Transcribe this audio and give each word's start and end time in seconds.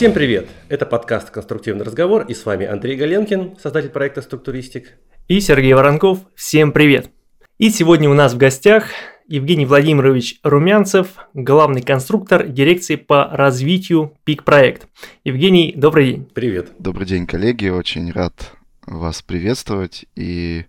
Всем 0.00 0.14
привет! 0.14 0.48
Это 0.70 0.86
подкаст 0.86 1.28
«Конструктивный 1.28 1.84
разговор» 1.84 2.24
и 2.24 2.32
с 2.32 2.46
вами 2.46 2.64
Андрей 2.64 2.96
Галенкин, 2.96 3.58
создатель 3.62 3.90
проекта 3.90 4.22
«Структуристик». 4.22 4.96
И 5.28 5.40
Сергей 5.40 5.74
Воронков. 5.74 6.20
Всем 6.34 6.72
привет! 6.72 7.10
И 7.58 7.68
сегодня 7.68 8.08
у 8.08 8.14
нас 8.14 8.32
в 8.32 8.38
гостях 8.38 8.86
Евгений 9.28 9.66
Владимирович 9.66 10.40
Румянцев, 10.42 11.16
главный 11.34 11.82
конструктор 11.82 12.48
дирекции 12.48 12.96
по 12.96 13.28
развитию 13.30 14.16
ПИК 14.24 14.44
проект. 14.44 14.88
Евгений, 15.22 15.74
добрый 15.76 16.12
день. 16.12 16.30
Привет. 16.32 16.70
Добрый 16.78 17.06
день, 17.06 17.26
коллеги. 17.26 17.68
Очень 17.68 18.10
рад 18.10 18.52
вас 18.86 19.20
приветствовать 19.20 20.06
и 20.16 20.64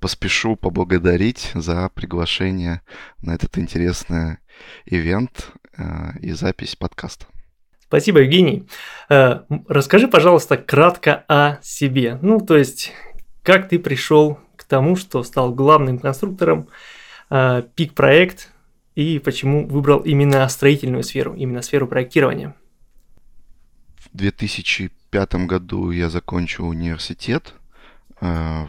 поспешу 0.00 0.56
поблагодарить 0.56 1.52
за 1.54 1.90
приглашение 1.94 2.80
на 3.22 3.36
этот 3.36 3.56
интересный 3.56 4.38
ивент 4.84 5.52
э, 5.78 6.18
и 6.20 6.32
запись 6.32 6.74
подкаста. 6.74 7.26
Спасибо, 7.94 8.22
Евгений. 8.22 8.66
Э, 9.08 9.42
расскажи, 9.68 10.08
пожалуйста, 10.08 10.56
кратко 10.56 11.24
о 11.28 11.58
себе. 11.62 12.18
Ну, 12.22 12.40
то 12.40 12.56
есть, 12.56 12.92
как 13.44 13.68
ты 13.68 13.78
пришел 13.78 14.40
к 14.56 14.64
тому, 14.64 14.96
что 14.96 15.22
стал 15.22 15.54
главным 15.54 16.00
конструктором 16.00 16.66
э, 17.30 17.62
ПИК-проект 17.76 18.50
и 18.96 19.20
почему 19.20 19.68
выбрал 19.68 20.00
именно 20.00 20.48
строительную 20.48 21.04
сферу, 21.04 21.34
именно 21.34 21.62
сферу 21.62 21.86
проектирования? 21.86 22.56
В 23.94 24.16
2005 24.16 25.34
году 25.46 25.92
я 25.92 26.10
закончил 26.10 26.66
университет. 26.66 27.54
Я 28.20 28.66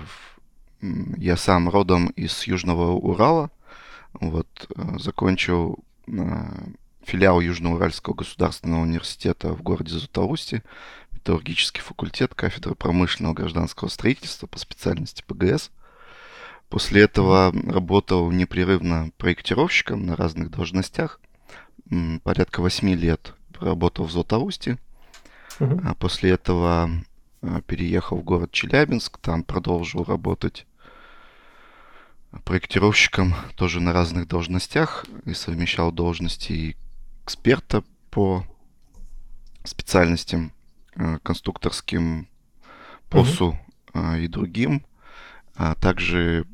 сам 1.36 1.68
родом 1.68 2.10
из 2.10 2.46
Южного 2.46 2.92
Урала. 2.92 3.50
Вот, 4.14 4.68
э, 4.76 5.00
закончил 5.00 5.80
э, 6.06 6.12
филиал 7.05 7.40
Южноуральского 7.40 8.14
государственного 8.14 8.81
университета 8.81 9.53
в 9.53 9.61
городе 9.61 9.92
Златоусте, 9.92 10.64
металлургический 11.11 11.81
факультет, 11.81 12.34
кафедра 12.34 12.73
промышленного 12.73 13.34
гражданского 13.34 13.88
строительства 13.89 14.48
по 14.48 14.59
специальности 14.59 15.23
ПГС. 15.28 15.72
После 16.70 17.03
этого 17.03 17.53
работал 17.67 18.31
непрерывно 18.31 19.11
проектировщиком 19.17 20.06
на 20.06 20.16
разных 20.16 20.50
должностях. 20.50 21.20
Порядка 22.23 22.61
восьми 22.61 22.95
лет 22.95 23.33
работал 23.59 24.06
в 24.06 24.11
Златоусте. 24.11 24.80
А 25.59 25.94
после 25.94 26.31
этого 26.31 26.89
э, 27.42 27.61
переехал 27.66 28.17
в 28.17 28.23
город 28.23 28.52
Челябинск, 28.52 29.20
там 29.20 29.44
продолжил 29.44 30.03
работать 30.03 30.67
проектировщиком 32.44 33.33
тоже 33.56 33.80
на 33.80 33.94
разных 33.94 34.28
должностях 34.28 35.06
и 35.23 35.33
совмещал 35.33 35.94
должности 35.94 36.76
эксперта 37.26 37.84
по 38.12 38.45
специальностям 39.64 40.54
э, 40.95 41.18
конструкторским 41.23 42.28
ПОСу 43.09 43.58
mm-hmm. 43.94 44.22
и 44.22 44.28
другим. 44.28 44.86
А 45.56 45.73
также 45.76 46.45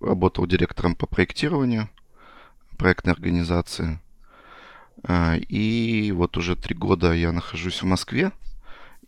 работал 0.00 0.46
директором 0.46 0.94
по 0.94 1.06
проектированию 1.06 1.88
проектной 2.76 3.14
организации. 3.14 3.98
А, 5.04 5.36
и 5.36 6.12
вот 6.12 6.36
уже 6.36 6.54
три 6.54 6.74
года 6.74 7.12
я 7.12 7.32
нахожусь 7.32 7.80
в 7.82 7.86
Москве 7.86 8.32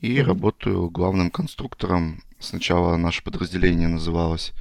и 0.01 0.17
mm-hmm. 0.17 0.25
работаю 0.25 0.91
главным 0.91 1.31
конструктором. 1.31 2.23
Сначала 2.39 2.97
наше 2.97 3.23
подразделение 3.23 3.89
называлось 3.89 4.53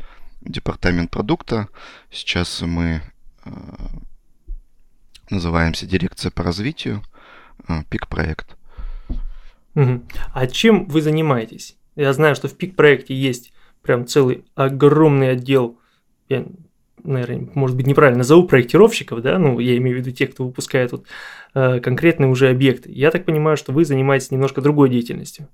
департамент 0.41 1.11
продукта. 1.11 1.69
Сейчас 2.11 2.61
мы 2.61 3.01
э, 3.45 3.51
называемся 5.31 5.85
дирекция 5.85 6.31
по 6.31 6.43
развитию, 6.43 7.01
э, 7.67 7.83
ПИК-проект. 7.89 8.55
Угу. 9.75 10.03
А 10.33 10.47
чем 10.47 10.85
вы 10.85 11.01
занимаетесь? 11.01 11.77
Я 11.95 12.13
знаю, 12.13 12.35
что 12.35 12.47
в 12.47 12.55
ПИК-проекте 12.55 13.13
есть 13.15 13.53
прям 13.81 14.05
целый 14.05 14.45
огромный 14.55 15.31
отдел, 15.31 15.79
я, 16.29 16.45
наверное, 17.03 17.49
может 17.55 17.75
быть, 17.75 17.87
неправильно 17.87 18.19
назову 18.19 18.47
проектировщиков, 18.47 19.21
да, 19.21 19.39
ну, 19.39 19.59
я 19.59 19.75
имею 19.77 19.97
в 19.97 19.99
виду 19.99 20.11
тех, 20.11 20.31
кто 20.31 20.45
выпускает 20.45 20.91
вот, 20.91 21.05
э, 21.53 21.79
конкретные 21.79 22.29
уже 22.29 22.49
объекты. 22.49 22.91
Я 22.91 23.11
так 23.11 23.25
понимаю, 23.25 23.57
что 23.57 23.71
вы 23.71 23.85
занимаетесь 23.85 24.31
немножко 24.31 24.61
другой 24.61 24.89
деятельностью. 24.89 25.47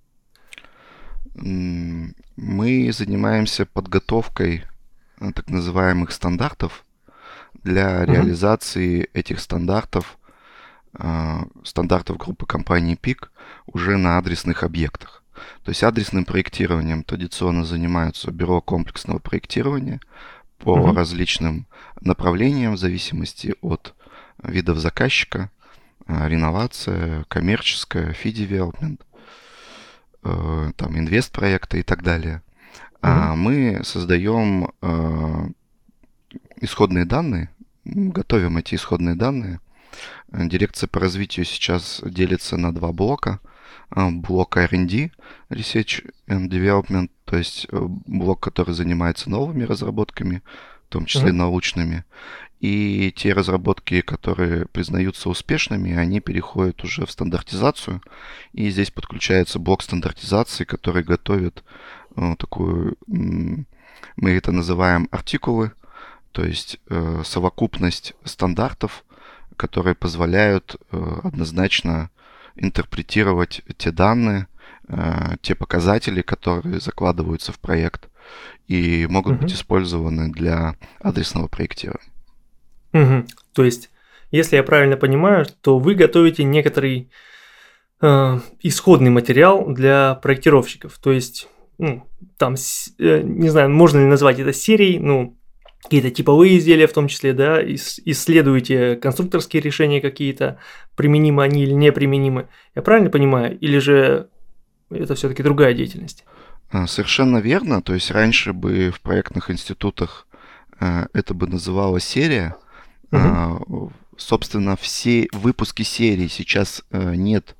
Мы 1.35 2.91
занимаемся 2.91 3.65
подготовкой 3.67 4.63
Э, 5.19 5.31
так 5.31 5.49
называемых 5.49 6.11
стандартов 6.11 6.85
для 7.63 8.03
mm-hmm. 8.03 8.05
реализации 8.05 9.09
этих 9.13 9.39
стандартов, 9.39 10.17
э, 10.97 11.37
стандартов 11.63 12.17
группы 12.17 12.45
компании 12.45 12.95
ПИК 12.95 13.31
уже 13.65 13.97
на 13.97 14.17
адресных 14.17 14.63
объектах. 14.63 15.23
То 15.63 15.69
есть 15.69 15.83
адресным 15.83 16.25
проектированием 16.25 17.03
традиционно 17.03 17.63
занимаются 17.63 18.31
бюро 18.31 18.61
комплексного 18.61 19.19
проектирования 19.19 19.99
по 20.57 20.77
mm-hmm. 20.77 20.95
различным 20.95 21.67
направлениям 22.01 22.73
в 22.73 22.77
зависимости 22.77 23.53
от 23.61 23.93
видов 24.41 24.77
заказчика, 24.77 25.51
э, 26.07 26.27
реновация, 26.27 27.25
коммерческая, 27.27 28.13
фи-девелопмент, 28.13 29.01
там 30.23 30.97
инвест-проекты 30.97 31.79
и 31.79 31.83
так 31.83 32.03
далее. 32.03 32.41
А 33.01 33.35
мы 33.35 33.81
создаем 33.83 34.71
э, 34.81 35.47
исходные 36.67 37.05
данные, 37.05 37.49
готовим 37.85 38.57
эти 38.57 38.75
исходные 38.75 39.15
данные. 39.15 39.59
Дирекция 40.31 40.87
по 40.87 40.99
развитию 40.99 41.45
сейчас 41.45 42.01
делится 42.05 42.57
на 42.57 42.73
два 42.73 42.91
блока. 42.91 43.39
А, 43.89 44.09
блок 44.11 44.57
R&D, 44.57 45.11
Research 45.49 46.11
and 46.27 46.49
Development, 46.49 47.09
то 47.23 47.37
есть 47.37 47.67
э, 47.71 47.79
блок, 48.05 48.41
который 48.41 48.73
занимается 48.73 49.29
новыми 49.29 49.63
разработками, 49.63 50.41
в 50.87 50.91
том 50.91 51.05
числе 51.05 51.29
mm-hmm. 51.29 51.33
научными. 51.33 52.03
И 52.59 53.13
те 53.15 53.33
разработки, 53.33 54.01
которые 54.01 54.65
признаются 54.65 55.29
успешными, 55.29 55.95
они 55.95 56.19
переходят 56.19 56.83
уже 56.83 57.05
в 57.05 57.11
стандартизацию. 57.11 58.01
И 58.51 58.69
здесь 58.69 58.91
подключается 58.91 59.59
блок 59.59 59.83
стандартизации, 59.83 60.65
который 60.65 61.03
готовит 61.03 61.63
э, 62.15 62.35
такую, 62.37 62.97
мы 63.05 63.65
это 64.31 64.51
называем 64.51 65.07
артикулы, 65.11 65.71
то 66.31 66.45
есть 66.45 66.79
э, 66.89 67.21
совокупность 67.25 68.13
стандартов, 68.23 69.03
которые 69.55 69.95
позволяют 69.95 70.75
э, 70.91 71.19
однозначно 71.23 72.09
интерпретировать 72.55 73.61
те 73.77 73.91
данные, 73.91 74.47
э, 74.87 75.35
те 75.41 75.55
показатели, 75.55 76.21
которые 76.21 76.79
закладываются 76.79 77.51
в 77.51 77.59
проект 77.59 78.09
и 78.67 79.07
могут 79.09 79.35
угу. 79.35 79.43
быть 79.43 79.53
использованы 79.53 80.31
для 80.31 80.75
адресного 80.99 81.47
проектирования. 81.47 82.11
Угу. 82.93 83.25
То 83.53 83.63
есть, 83.63 83.89
если 84.31 84.57
я 84.57 84.63
правильно 84.63 84.97
понимаю, 84.97 85.45
то 85.61 85.79
вы 85.79 85.95
готовите 85.95 86.43
некоторый 86.43 87.09
э, 88.01 88.39
исходный 88.61 89.09
материал 89.09 89.65
для 89.67 90.15
проектировщиков. 90.15 90.97
То 90.97 91.11
есть, 91.11 91.47
ну, 91.77 92.07
там, 92.37 92.55
э, 92.99 93.21
не 93.21 93.49
знаю, 93.49 93.69
можно 93.69 93.99
ли 93.99 94.05
назвать 94.05 94.39
это 94.39 94.53
серией, 94.53 94.99
ну, 94.99 95.36
какие-то 95.87 96.11
типовые 96.11 96.57
изделия 96.57 96.87
в 96.87 96.93
том 96.93 97.07
числе, 97.07 97.33
да, 97.33 97.61
исследуете 97.63 98.95
конструкторские 98.95 99.61
решения 99.61 100.01
какие-то, 100.01 100.59
применимы 100.95 101.43
они 101.43 101.63
или 101.63 101.73
неприменимы. 101.73 102.47
Я 102.75 102.81
правильно 102.81 103.09
понимаю? 103.09 103.57
Или 103.59 103.79
же 103.79 104.29
это 104.89 105.15
все-таки 105.15 105.43
другая 105.43 105.73
деятельность? 105.73 106.23
А, 106.71 106.87
совершенно 106.87 107.37
верно. 107.37 107.81
То 107.81 107.93
есть 107.93 108.11
раньше 108.11 108.53
бы 108.53 108.91
в 108.91 109.01
проектных 109.01 109.49
институтах 109.49 110.27
э, 110.79 111.07
это 111.13 111.33
бы 111.33 111.47
называлось 111.47 112.03
серия, 112.03 112.55
Угу. 113.11 113.91
Собственно, 114.17 114.75
все 114.75 115.27
выпуски 115.31 115.83
серии 115.83 116.27
сейчас 116.27 116.81
э, 116.89 117.13
нет 117.15 117.55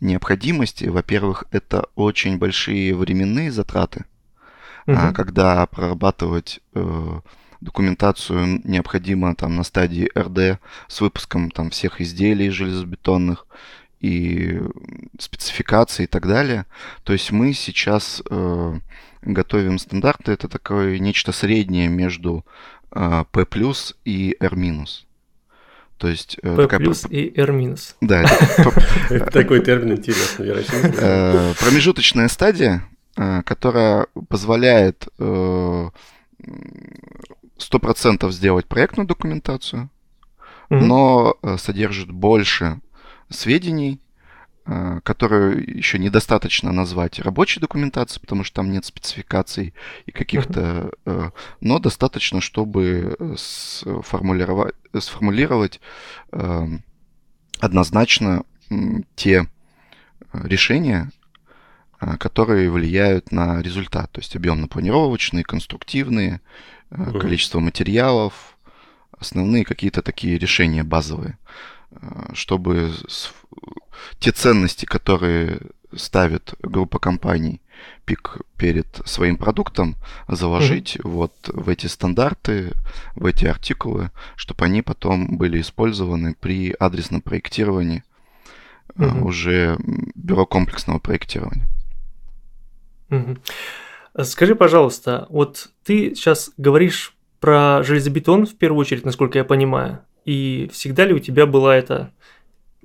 необходимости. 0.00 0.86
Во-первых, 0.86 1.44
это 1.52 1.86
очень 1.94 2.38
большие 2.38 2.96
временные 2.96 3.52
затраты, 3.52 4.06
угу. 4.86 5.14
когда 5.14 5.64
прорабатывать 5.66 6.60
э, 6.74 7.20
документацию 7.60 8.60
необходимо 8.64 9.34
там 9.34 9.56
на 9.56 9.64
стадии 9.64 10.10
РД 10.16 10.60
с 10.88 11.00
выпуском 11.00 11.50
там 11.50 11.70
всех 11.70 12.00
изделий 12.00 12.50
железобетонных 12.50 13.46
и 14.00 14.60
спецификации 15.18 16.04
и 16.04 16.06
так 16.06 16.26
далее. 16.26 16.66
То 17.04 17.12
есть 17.12 17.32
мы 17.32 17.52
сейчас 17.52 18.22
э, 18.30 18.74
готовим 19.22 19.78
стандарты. 19.78 20.32
Это 20.32 20.48
такое 20.48 20.98
нечто 20.98 21.32
среднее 21.32 21.88
между 21.88 22.44
P 22.90 23.44
плюс 23.44 23.94
и 24.04 24.36
R 24.40 24.56
минус. 24.56 25.06
То 26.00 26.08
есть... 26.08 26.38
P 26.40 26.56
такая... 26.56 26.80
плюс 26.80 27.04
и 27.10 27.30
R 27.36 27.52
минус. 27.52 27.94
Да. 28.00 28.24
Такой 29.32 29.62
термин 29.62 29.98
интересный, 29.98 30.46
я 30.46 30.54
э, 30.56 31.54
Промежуточная 31.60 32.28
стадия, 32.28 32.88
э, 33.18 33.42
которая 33.44 34.06
позволяет 34.30 35.06
100% 37.60 38.28
э, 38.28 38.30
сделать 38.32 38.66
проектную 38.66 39.06
документацию, 39.06 39.90
но 40.68 41.36
содержит 41.58 42.12
больше 42.12 42.80
сведений, 43.28 44.00
а, 44.66 45.00
которую 45.00 45.78
еще 45.78 45.98
недостаточно 45.98 46.70
назвать 46.70 47.18
рабочей 47.18 47.60
документацией, 47.60 48.20
потому 48.20 48.44
что 48.44 48.56
там 48.56 48.70
нет 48.70 48.84
спецификаций 48.84 49.74
и 50.06 50.12
каких-то, 50.12 50.92
uh-huh. 51.04 51.32
но 51.60 51.78
достаточно, 51.78 52.40
чтобы 52.40 53.16
сформулировать, 53.36 54.74
сформулировать 54.98 55.80
однозначно 57.58 58.44
те 59.16 59.46
решения, 60.32 61.10
которые 62.18 62.70
влияют 62.70 63.32
на 63.32 63.60
результат, 63.62 64.12
то 64.12 64.20
есть 64.20 64.36
объемно-планировочные, 64.36 65.42
конструктивные, 65.42 66.40
количество 66.90 67.60
материалов, 67.60 68.56
основные 69.12 69.64
какие-то 69.64 70.02
такие 70.02 70.38
решения 70.38 70.82
базовые. 70.82 71.38
Э, 71.90 72.32
чтобы 72.34 72.92
те 74.18 74.32
ценности, 74.32 74.84
которые 74.84 75.60
ставит 75.94 76.54
группа 76.62 76.98
компаний 76.98 77.60
пик 78.04 78.38
перед 78.56 78.86
своим 79.06 79.36
продуктом, 79.36 79.96
заложить 80.28 80.96
mm-hmm. 80.96 81.08
вот 81.08 81.34
в 81.48 81.68
эти 81.68 81.86
стандарты, 81.86 82.72
в 83.14 83.24
эти 83.26 83.46
артикулы, 83.46 84.10
чтобы 84.36 84.64
они 84.64 84.82
потом 84.82 85.36
были 85.36 85.60
использованы 85.60 86.34
при 86.38 86.74
адресном 86.78 87.22
проектировании 87.22 88.04
mm-hmm. 88.94 89.22
уже 89.22 89.78
бюро 90.14 90.46
комплексного 90.46 90.98
проектирования. 90.98 91.68
Mm-hmm. 93.08 93.40
Скажи, 94.22 94.54
пожалуйста, 94.54 95.26
вот 95.30 95.70
ты 95.84 96.14
сейчас 96.14 96.50
говоришь 96.56 97.14
про 97.38 97.82
железобетон 97.82 98.46
в 98.46 98.56
первую 98.56 98.80
очередь, 98.80 99.04
насколько 99.04 99.38
я 99.38 99.44
понимаю. 99.44 100.00
И 100.24 100.68
всегда 100.72 101.04
ли 101.06 101.14
у 101.14 101.18
тебя 101.18 101.46
была 101.46 101.76
эта, 101.76 102.12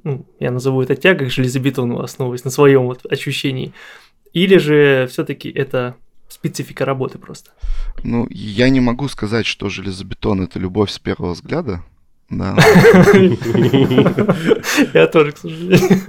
ну, 0.03 0.25
я 0.39 0.51
назову 0.51 0.81
это 0.81 0.95
тяга 0.95 1.25
к 1.25 1.31
железобетону, 1.31 2.01
основываясь 2.01 2.45
на 2.45 2.51
своем 2.51 2.83
вот 2.83 3.05
ощущении, 3.05 3.73
или 4.33 4.57
же 4.57 5.07
все-таки 5.09 5.49
это 5.49 5.95
специфика 6.29 6.85
работы 6.85 7.17
просто? 7.17 7.51
Ну, 8.03 8.27
я 8.29 8.69
не 8.69 8.79
могу 8.79 9.07
сказать, 9.07 9.45
что 9.45 9.69
железобетон 9.69 10.41
это 10.41 10.59
любовь 10.59 10.91
с 10.91 10.99
первого 10.99 11.33
взгляда. 11.33 11.83
Да. 12.29 12.57
Я 14.93 15.07
тоже, 15.07 15.31
к 15.31 15.37
сожалению. 15.37 16.01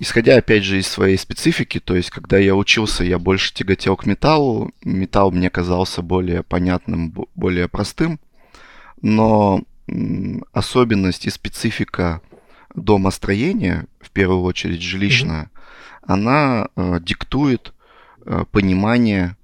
Исходя, 0.00 0.36
опять 0.36 0.64
же, 0.64 0.78
из 0.78 0.86
своей 0.86 1.16
специфики, 1.16 1.80
то 1.80 1.96
есть, 1.96 2.10
когда 2.10 2.38
я 2.38 2.54
учился, 2.54 3.02
я 3.04 3.18
больше 3.18 3.52
тяготел 3.52 3.96
к 3.96 4.06
металлу. 4.06 4.72
Металл 4.84 5.32
мне 5.32 5.50
казался 5.50 6.02
более 6.02 6.42
понятным, 6.42 7.12
более 7.34 7.68
простым 7.68 8.20
но 9.02 9.62
особенность 10.52 11.26
и 11.26 11.30
специфика 11.30 12.20
домостроения, 12.74 13.86
в 14.00 14.10
первую 14.10 14.42
очередь 14.42 14.82
жилищная, 14.82 15.44
mm-hmm. 15.44 15.98
она 16.02 16.68
э, 16.76 17.00
диктует 17.00 17.72
э, 18.24 18.44
понимание 18.50 19.36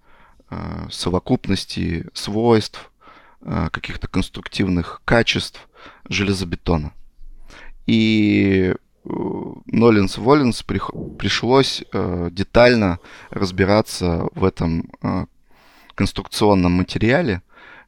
э, 0.51 0.87
совокупности 0.91 2.07
свойств, 2.13 2.91
э, 3.41 3.69
каких-то 3.73 4.07
конструктивных 4.07 5.01
качеств 5.05 5.67
железобетона. 6.09 6.93
И 7.87 8.75
Нолинс 9.05 10.19
Воллинс 10.19 10.63
пришлось 10.63 11.85
э, 11.93 12.29
детально 12.33 12.99
разбираться 13.31 14.29
в 14.35 14.45
этом 14.45 14.91
э, 15.03 15.27
конструкционном 15.95 16.73
материале, 16.73 17.43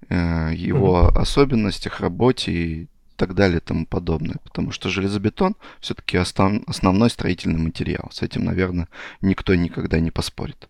Э, 0.09 0.53
его 0.55 1.09
mm-hmm. 1.09 1.19
особенностях, 1.19 2.01
работе 2.01 2.53
и 2.53 2.87
так 3.17 3.35
далее 3.35 3.59
и 3.59 3.61
тому 3.61 3.87
подобное. 3.87 4.37
Потому 4.45 4.71
что 4.71 4.89
железобетон 4.89 5.57
все-таки 5.81 6.17
основ, 6.17 6.63
основной 6.69 7.11
строительный 7.11 7.59
материал. 7.59 8.09
С 8.13 8.23
этим, 8.23 8.45
наверное, 8.45 8.89
никто 9.21 9.55
никогда 9.55 9.99
не 9.99 10.11
поспорит. 10.11 10.69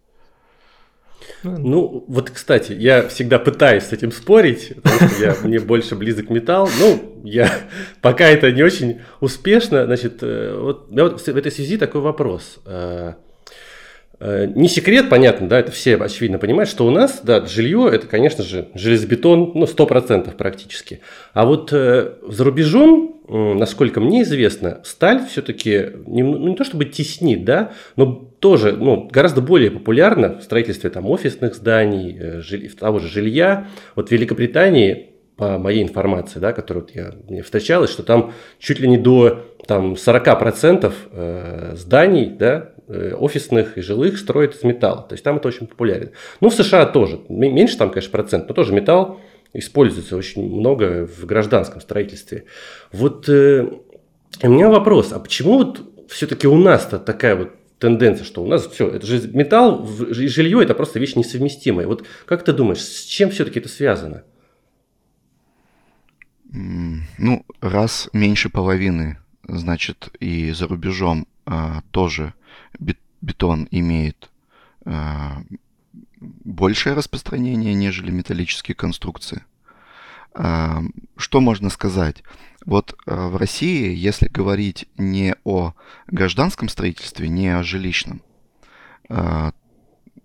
Ну, 1.42 2.04
вот, 2.08 2.30
кстати, 2.30 2.72
я 2.72 3.08
всегда 3.08 3.38
пытаюсь 3.38 3.84
с 3.84 3.92
этим 3.92 4.12
спорить, 4.12 4.72
потому 4.82 5.10
что 5.10 5.24
я, 5.24 5.36
мне 5.42 5.58
больше 5.58 5.94
близок 5.94 6.30
металл. 6.30 6.68
Ну, 6.78 7.20
я 7.24 7.52
пока 8.00 8.26
это 8.26 8.50
не 8.52 8.62
очень 8.62 9.00
успешно. 9.20 9.86
Значит, 9.86 10.18
э, 10.22 10.56
вот 10.58 10.88
вот 10.90 11.20
в 11.20 11.36
этой 11.36 11.52
связи 11.52 11.78
такой 11.78 12.00
вопрос. 12.00 12.58
Э, 14.18 14.46
не 14.46 14.68
секрет, 14.68 15.10
понятно, 15.10 15.48
да, 15.48 15.60
это 15.60 15.72
все 15.72 15.96
очевидно 15.96 16.38
понимают, 16.38 16.70
что 16.70 16.86
у 16.86 16.90
нас, 16.90 17.20
да, 17.22 17.44
жилье 17.44 17.90
это, 17.92 18.06
конечно 18.06 18.42
же, 18.42 18.68
железобетон, 18.74 19.52
ну, 19.54 19.66
100% 19.66 20.34
практически. 20.36 21.00
А 21.34 21.44
вот 21.44 21.72
э, 21.72 22.14
за 22.26 22.44
рубежом, 22.44 23.20
насколько 23.28 24.00
мне 24.00 24.22
известно, 24.22 24.80
сталь 24.84 25.26
все-таки 25.26 25.90
не, 26.06 26.22
ну, 26.22 26.48
не 26.48 26.54
то 26.54 26.64
чтобы 26.64 26.86
теснит, 26.86 27.44
да, 27.44 27.72
но 27.96 28.06
тоже, 28.40 28.72
ну, 28.72 29.08
гораздо 29.10 29.42
более 29.42 29.70
популярна 29.70 30.38
в 30.38 30.42
строительстве 30.42 30.88
там 30.90 31.06
офисных 31.06 31.54
зданий, 31.54 32.16
э, 32.18 32.40
жили, 32.40 32.68
того 32.68 33.00
же 33.00 33.08
жилья. 33.08 33.68
Вот 33.94 34.08
в 34.08 34.12
Великобритании 34.12 35.10
по 35.36 35.58
моей 35.58 35.82
информации, 35.82 36.38
да, 36.38 36.52
которую 36.52 36.86
вот 36.86 36.94
я, 36.94 37.12
мне 37.28 37.42
встречалась, 37.42 37.90
что 37.90 38.02
там 38.02 38.32
чуть 38.58 38.80
ли 38.80 38.88
не 38.88 38.96
до 38.96 39.44
там, 39.66 39.92
40% 39.92 40.92
э, 41.12 41.72
зданий, 41.76 42.30
да, 42.30 42.72
офисных 42.88 43.78
и 43.78 43.80
жилых 43.80 44.18
строят 44.18 44.54
из 44.54 44.62
металла. 44.62 45.02
То 45.02 45.14
есть 45.14 45.24
там 45.24 45.36
это 45.36 45.48
очень 45.48 45.66
популярно. 45.66 46.10
Ну, 46.40 46.50
в 46.50 46.54
США 46.54 46.86
тоже. 46.86 47.20
Меньше 47.28 47.76
там, 47.76 47.90
конечно, 47.90 48.10
процент, 48.10 48.48
но 48.48 48.54
тоже 48.54 48.72
металл 48.72 49.20
используется 49.52 50.16
очень 50.16 50.48
много 50.48 51.06
в 51.06 51.24
гражданском 51.24 51.80
строительстве. 51.80 52.44
Вот 52.92 53.28
э, 53.28 53.68
у 54.42 54.48
меня 54.48 54.68
вопрос, 54.68 55.12
а 55.12 55.18
почему 55.18 55.58
вот 55.58 56.08
все-таки 56.08 56.46
у 56.46 56.56
нас-то 56.56 56.98
такая 56.98 57.36
вот 57.36 57.50
тенденция, 57.78 58.24
что 58.24 58.42
у 58.42 58.46
нас 58.46 58.66
все, 58.66 58.88
это 58.88 59.06
же 59.06 59.28
металл 59.32 59.86
и 59.86 60.28
жилье 60.28 60.62
это 60.62 60.74
просто 60.74 60.98
вещь 60.98 61.14
несовместимая. 61.14 61.86
Вот 61.86 62.06
как 62.26 62.44
ты 62.44 62.52
думаешь, 62.52 62.82
с 62.82 63.04
чем 63.04 63.30
все-таки 63.30 63.58
это 63.58 63.68
связано? 63.68 64.24
Ну, 66.50 67.44
раз 67.60 68.08
меньше 68.12 68.48
половины, 68.48 69.18
значит, 69.46 70.08
и 70.20 70.52
за 70.52 70.68
рубежом 70.68 71.26
а, 71.44 71.82
тоже 71.90 72.32
бетон 72.78 73.68
имеет 73.70 74.30
а, 74.84 75.42
большее 76.20 76.94
распространение, 76.94 77.74
нежели 77.74 78.10
металлические 78.10 78.74
конструкции. 78.74 79.44
А, 80.34 80.82
что 81.16 81.40
можно 81.40 81.70
сказать? 81.70 82.22
Вот 82.64 82.96
а, 83.06 83.28
в 83.28 83.36
России, 83.36 83.94
если 83.94 84.28
говорить 84.28 84.88
не 84.96 85.34
о 85.44 85.74
гражданском 86.06 86.68
строительстве, 86.68 87.28
не 87.28 87.48
о 87.48 87.62
жилищном, 87.62 88.22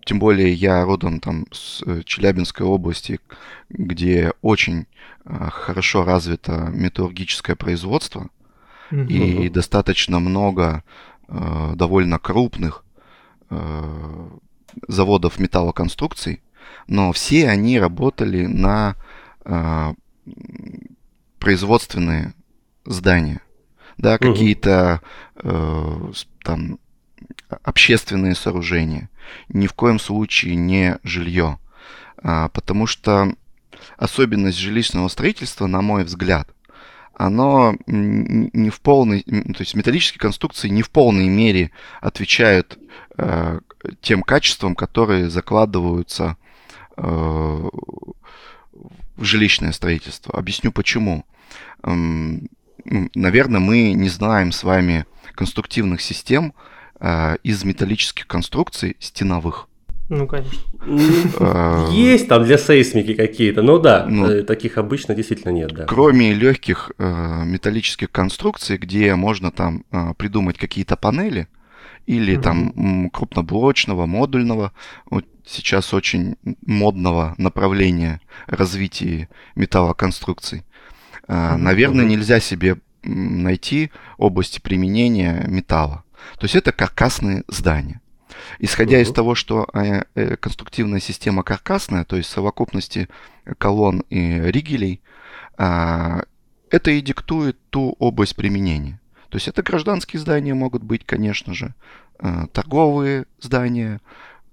тем 0.04 0.18
более 0.18 0.52
я 0.52 0.84
родом 0.84 1.20
там 1.20 1.46
с 1.52 1.84
Челябинской 2.04 2.66
области, 2.66 3.20
где 3.68 4.32
очень 4.42 4.86
хорошо 5.24 6.02
развито 6.02 6.68
металлургическое 6.72 7.54
производство 7.54 8.28
mm-hmm. 8.90 9.06
и 9.06 9.48
достаточно 9.48 10.18
много 10.18 10.82
Э, 11.34 11.72
довольно 11.76 12.18
крупных 12.18 12.84
э, 13.48 14.28
заводов 14.86 15.38
металлоконструкций, 15.38 16.42
но 16.88 17.10
все 17.12 17.48
они 17.48 17.80
работали 17.80 18.44
на 18.44 18.96
э, 19.46 19.94
производственные 21.38 22.34
здания, 22.84 23.40
да, 23.96 24.16
угу. 24.16 24.32
какие-то 24.32 25.00
там 26.44 26.78
общественные 27.48 28.34
сооружения, 28.34 29.08
ни 29.48 29.66
в 29.66 29.72
коем 29.72 29.98
случае 29.98 30.54
не 30.56 30.98
жилье, 31.02 31.58
а, 32.22 32.48
потому 32.50 32.86
что 32.86 33.34
особенность 33.96 34.58
жилищного 34.58 35.08
строительства, 35.08 35.66
на 35.66 35.80
мой 35.82 36.04
взгляд, 36.04 36.48
оно 37.22 37.76
не 37.86 38.70
в 38.70 38.80
полной, 38.80 39.22
то 39.22 39.60
есть 39.60 39.74
металлические 39.74 40.18
конструкции 40.18 40.68
не 40.68 40.82
в 40.82 40.90
полной 40.90 41.28
мере 41.28 41.70
отвечают 42.00 42.78
э, 43.16 43.60
тем 44.00 44.22
качествам, 44.22 44.74
которые 44.74 45.30
закладываются 45.30 46.36
э, 46.96 47.02
в 47.02 47.70
жилищное 49.24 49.70
строительство. 49.70 50.36
Объясню 50.36 50.72
почему. 50.72 51.24
Эм, 51.84 52.48
наверное, 52.84 53.60
мы 53.60 53.92
не 53.92 54.08
знаем 54.08 54.50
с 54.50 54.64
вами 54.64 55.06
конструктивных 55.36 56.00
систем 56.00 56.54
э, 56.98 57.36
из 57.44 57.62
металлических 57.62 58.26
конструкций 58.26 58.96
стеновых. 58.98 59.68
Ну, 60.12 60.26
конечно. 60.26 60.60
Есть 61.90 62.28
там 62.28 62.44
для 62.44 62.58
сейсмики 62.58 63.14
какие-то, 63.14 63.62
но 63.62 63.78
да, 63.78 64.04
ну, 64.06 64.26
э, 64.26 64.42
таких 64.42 64.76
обычно 64.76 65.14
действительно 65.14 65.52
нет, 65.52 65.72
да. 65.72 65.86
Кроме 65.86 66.34
легких 66.34 66.92
э, 66.98 67.44
металлических 67.46 68.10
конструкций, 68.10 68.76
где 68.76 69.14
можно 69.14 69.50
там 69.50 69.86
э, 69.90 70.12
придумать 70.18 70.58
какие-то 70.58 70.96
панели, 70.96 71.48
или 72.04 72.36
там 72.36 73.08
крупноблочного, 73.10 74.04
модульного, 74.04 74.72
вот 75.08 75.24
сейчас 75.46 75.94
очень 75.94 76.36
модного 76.66 77.34
направления 77.38 78.20
развития 78.46 79.28
металлоконструкций. 79.54 80.64
Наверное, 81.28 82.04
нельзя 82.04 82.40
себе 82.40 82.78
найти 83.04 83.92
области 84.18 84.58
применения 84.60 85.44
металла. 85.46 86.02
То 86.38 86.44
есть 86.44 86.56
это 86.56 86.72
каркасные 86.72 87.44
здания. 87.46 88.01
Исходя 88.58 88.98
uh-huh. 88.98 89.02
из 89.02 89.12
того, 89.12 89.34
что 89.34 89.68
э, 89.72 90.02
э, 90.14 90.36
конструктивная 90.36 91.00
система 91.00 91.42
каркасная, 91.42 92.04
то 92.04 92.16
есть 92.16 92.30
совокупности 92.30 93.08
колонн 93.58 94.00
и 94.10 94.40
ригелей, 94.40 95.00
э, 95.58 96.20
это 96.70 96.90
и 96.90 97.00
диктует 97.00 97.58
ту 97.70 97.96
область 97.98 98.36
применения. 98.36 99.00
То 99.28 99.36
есть 99.36 99.48
это 99.48 99.62
гражданские 99.62 100.20
здания 100.20 100.54
могут 100.54 100.82
быть, 100.82 101.04
конечно 101.04 101.54
же, 101.54 101.74
э, 102.18 102.46
торговые 102.52 103.26
здания, 103.40 104.00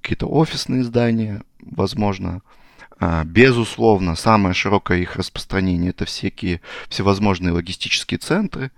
какие-то 0.02 0.28
офисные 0.28 0.84
здания, 0.84 1.42
возможно, 1.60 2.42
а, 3.00 3.24
безусловно, 3.24 4.16
самое 4.16 4.54
широкое 4.54 5.00
их 5.00 5.16
распространение 5.16 5.92
это 5.92 6.06
всякие 6.06 6.62
всевозможные 6.90 7.54
логистические 7.54 8.18
центры. 8.18 8.72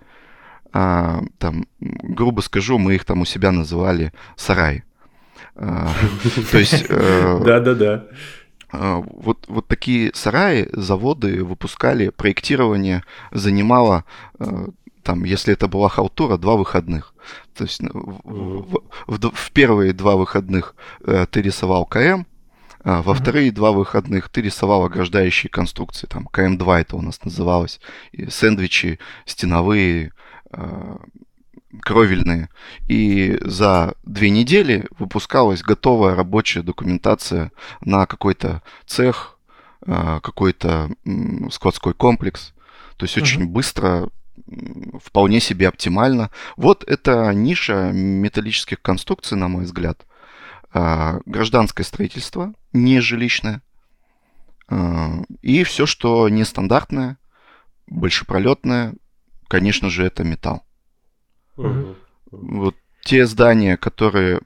А, 0.72 1.22
там, 1.38 1.66
грубо 1.80 2.40
скажу, 2.40 2.78
мы 2.78 2.94
их 2.94 3.04
там 3.04 3.20
у 3.20 3.24
себя 3.24 3.50
называли 3.50 4.12
сарай. 4.36 4.84
А, 5.54 5.92
то 6.50 6.58
есть... 6.58 6.84
Э, 6.88 7.40
Да-да-да. 7.44 8.04
Вот, 8.72 9.44
вот 9.48 9.68
такие 9.68 10.12
сараи, 10.14 10.66
заводы 10.72 11.44
выпускали, 11.44 12.08
проектирование 12.08 13.04
занимало, 13.30 14.04
э, 14.38 14.46
там, 15.02 15.24
если 15.24 15.52
это 15.52 15.68
была 15.68 15.90
халтура, 15.90 16.38
два 16.38 16.56
выходных. 16.56 17.14
То 17.54 17.64
есть 17.64 17.82
в, 17.82 18.20
в, 18.24 18.82
в, 19.06 19.30
в 19.30 19.52
первые 19.52 19.92
два 19.92 20.16
выходных 20.16 20.74
э, 21.04 21.26
ты 21.30 21.42
рисовал 21.42 21.84
КМ, 21.84 22.24
а 22.84 23.02
во 23.02 23.14
вторые 23.14 23.52
два 23.52 23.72
выходных 23.72 24.28
ты 24.28 24.42
рисовал 24.42 24.84
ограждающие 24.84 25.50
конструкции, 25.50 26.06
там 26.06 26.28
КМ2 26.32 26.80
это 26.80 26.96
у 26.96 27.02
нас 27.02 27.22
называлось, 27.24 27.80
и 28.10 28.28
сэндвичи 28.28 28.98
стеновые, 29.24 30.12
э, 30.52 30.96
кровельные. 31.80 32.48
И 32.88 33.38
за 33.40 33.94
две 34.04 34.30
недели 34.30 34.86
выпускалась 34.98 35.62
готовая 35.62 36.14
рабочая 36.14 36.62
документация 36.62 37.52
на 37.80 38.06
какой-то 38.06 38.62
цех, 38.86 39.38
э, 39.86 40.20
какой-то 40.22 40.90
складской 41.50 41.94
комплекс. 41.94 42.52
То 42.96 43.04
есть 43.04 43.16
uh-huh. 43.16 43.22
очень 43.22 43.46
быстро, 43.46 44.08
вполне 45.02 45.40
себе 45.40 45.68
оптимально. 45.68 46.30
Вот 46.56 46.84
это 46.84 47.32
ниша 47.32 47.90
металлических 47.92 48.80
конструкций, 48.80 49.36
на 49.38 49.48
мой 49.48 49.64
взгляд. 49.64 50.06
Э, 50.74 51.20
гражданское 51.26 51.84
строительство, 51.84 52.52
не 52.72 53.00
жилищное, 53.00 53.62
а, 54.72 55.22
и 55.42 55.64
все, 55.64 55.84
что 55.84 56.28
нестандартное, 56.30 57.18
большепролетное, 57.86 58.94
конечно 59.48 59.90
же, 59.90 60.04
это 60.04 60.24
металл. 60.24 60.64
Угу. 61.56 61.96
Вот 62.30 62.76
те 63.04 63.26
здания, 63.26 63.76
которые 63.76 64.40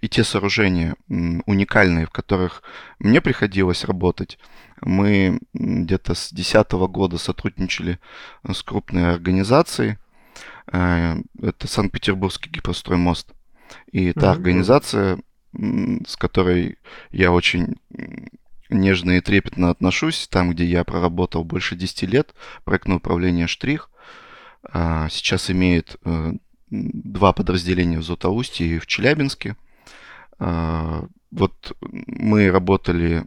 и 0.00 0.08
те 0.08 0.22
сооружения 0.22 0.96
уникальные, 1.08 2.06
в 2.06 2.10
которых 2.10 2.62
мне 2.98 3.20
приходилось 3.20 3.84
работать, 3.84 4.38
мы 4.80 5.40
где-то 5.54 6.14
с 6.14 6.30
2010 6.30 6.72
года 6.90 7.18
сотрудничали 7.18 7.98
с 8.50 8.62
крупной 8.62 9.14
организацией. 9.14 9.96
А, 10.70 11.16
это 11.40 11.66
Санкт-Петербургский 11.66 12.50
гипростроймост. 12.50 13.32
И 13.90 14.12
та 14.12 14.30
организация 14.30 15.18
с 16.06 16.16
которой 16.16 16.78
я 17.10 17.30
очень 17.32 17.76
нежно 18.70 19.12
и 19.12 19.20
трепетно 19.20 19.70
отношусь, 19.70 20.28
там, 20.28 20.50
где 20.50 20.64
я 20.64 20.84
проработал 20.84 21.44
больше 21.44 21.76
10 21.76 22.02
лет, 22.04 22.34
проектное 22.64 22.96
управление 22.96 23.46
«Штрих», 23.46 23.90
а, 24.64 25.08
сейчас 25.10 25.50
имеет 25.50 25.96
э, 26.04 26.32
два 26.72 27.32
подразделения 27.32 27.98
в 27.98 28.02
Златоусте 28.02 28.64
и 28.64 28.78
в 28.78 28.86
Челябинске. 28.86 29.56
А, 30.38 31.04
вот 31.30 31.76
мы 31.80 32.50
работали 32.50 33.24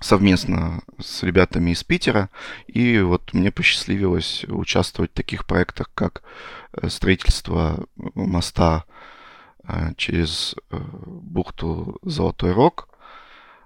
совместно 0.00 0.82
с 0.98 1.22
ребятами 1.22 1.72
из 1.72 1.84
Питера, 1.84 2.30
и 2.66 3.00
вот 3.00 3.34
мне 3.34 3.52
посчастливилось 3.52 4.44
участвовать 4.48 5.10
в 5.10 5.14
таких 5.14 5.46
проектах, 5.46 5.90
как 5.94 6.22
э, 6.72 6.88
строительство 6.88 7.84
моста 7.96 8.84
а, 9.62 9.92
через 9.94 10.54
э, 10.70 10.78
бухту 10.78 11.98
Золотой 12.02 12.52
Рог 12.52 12.88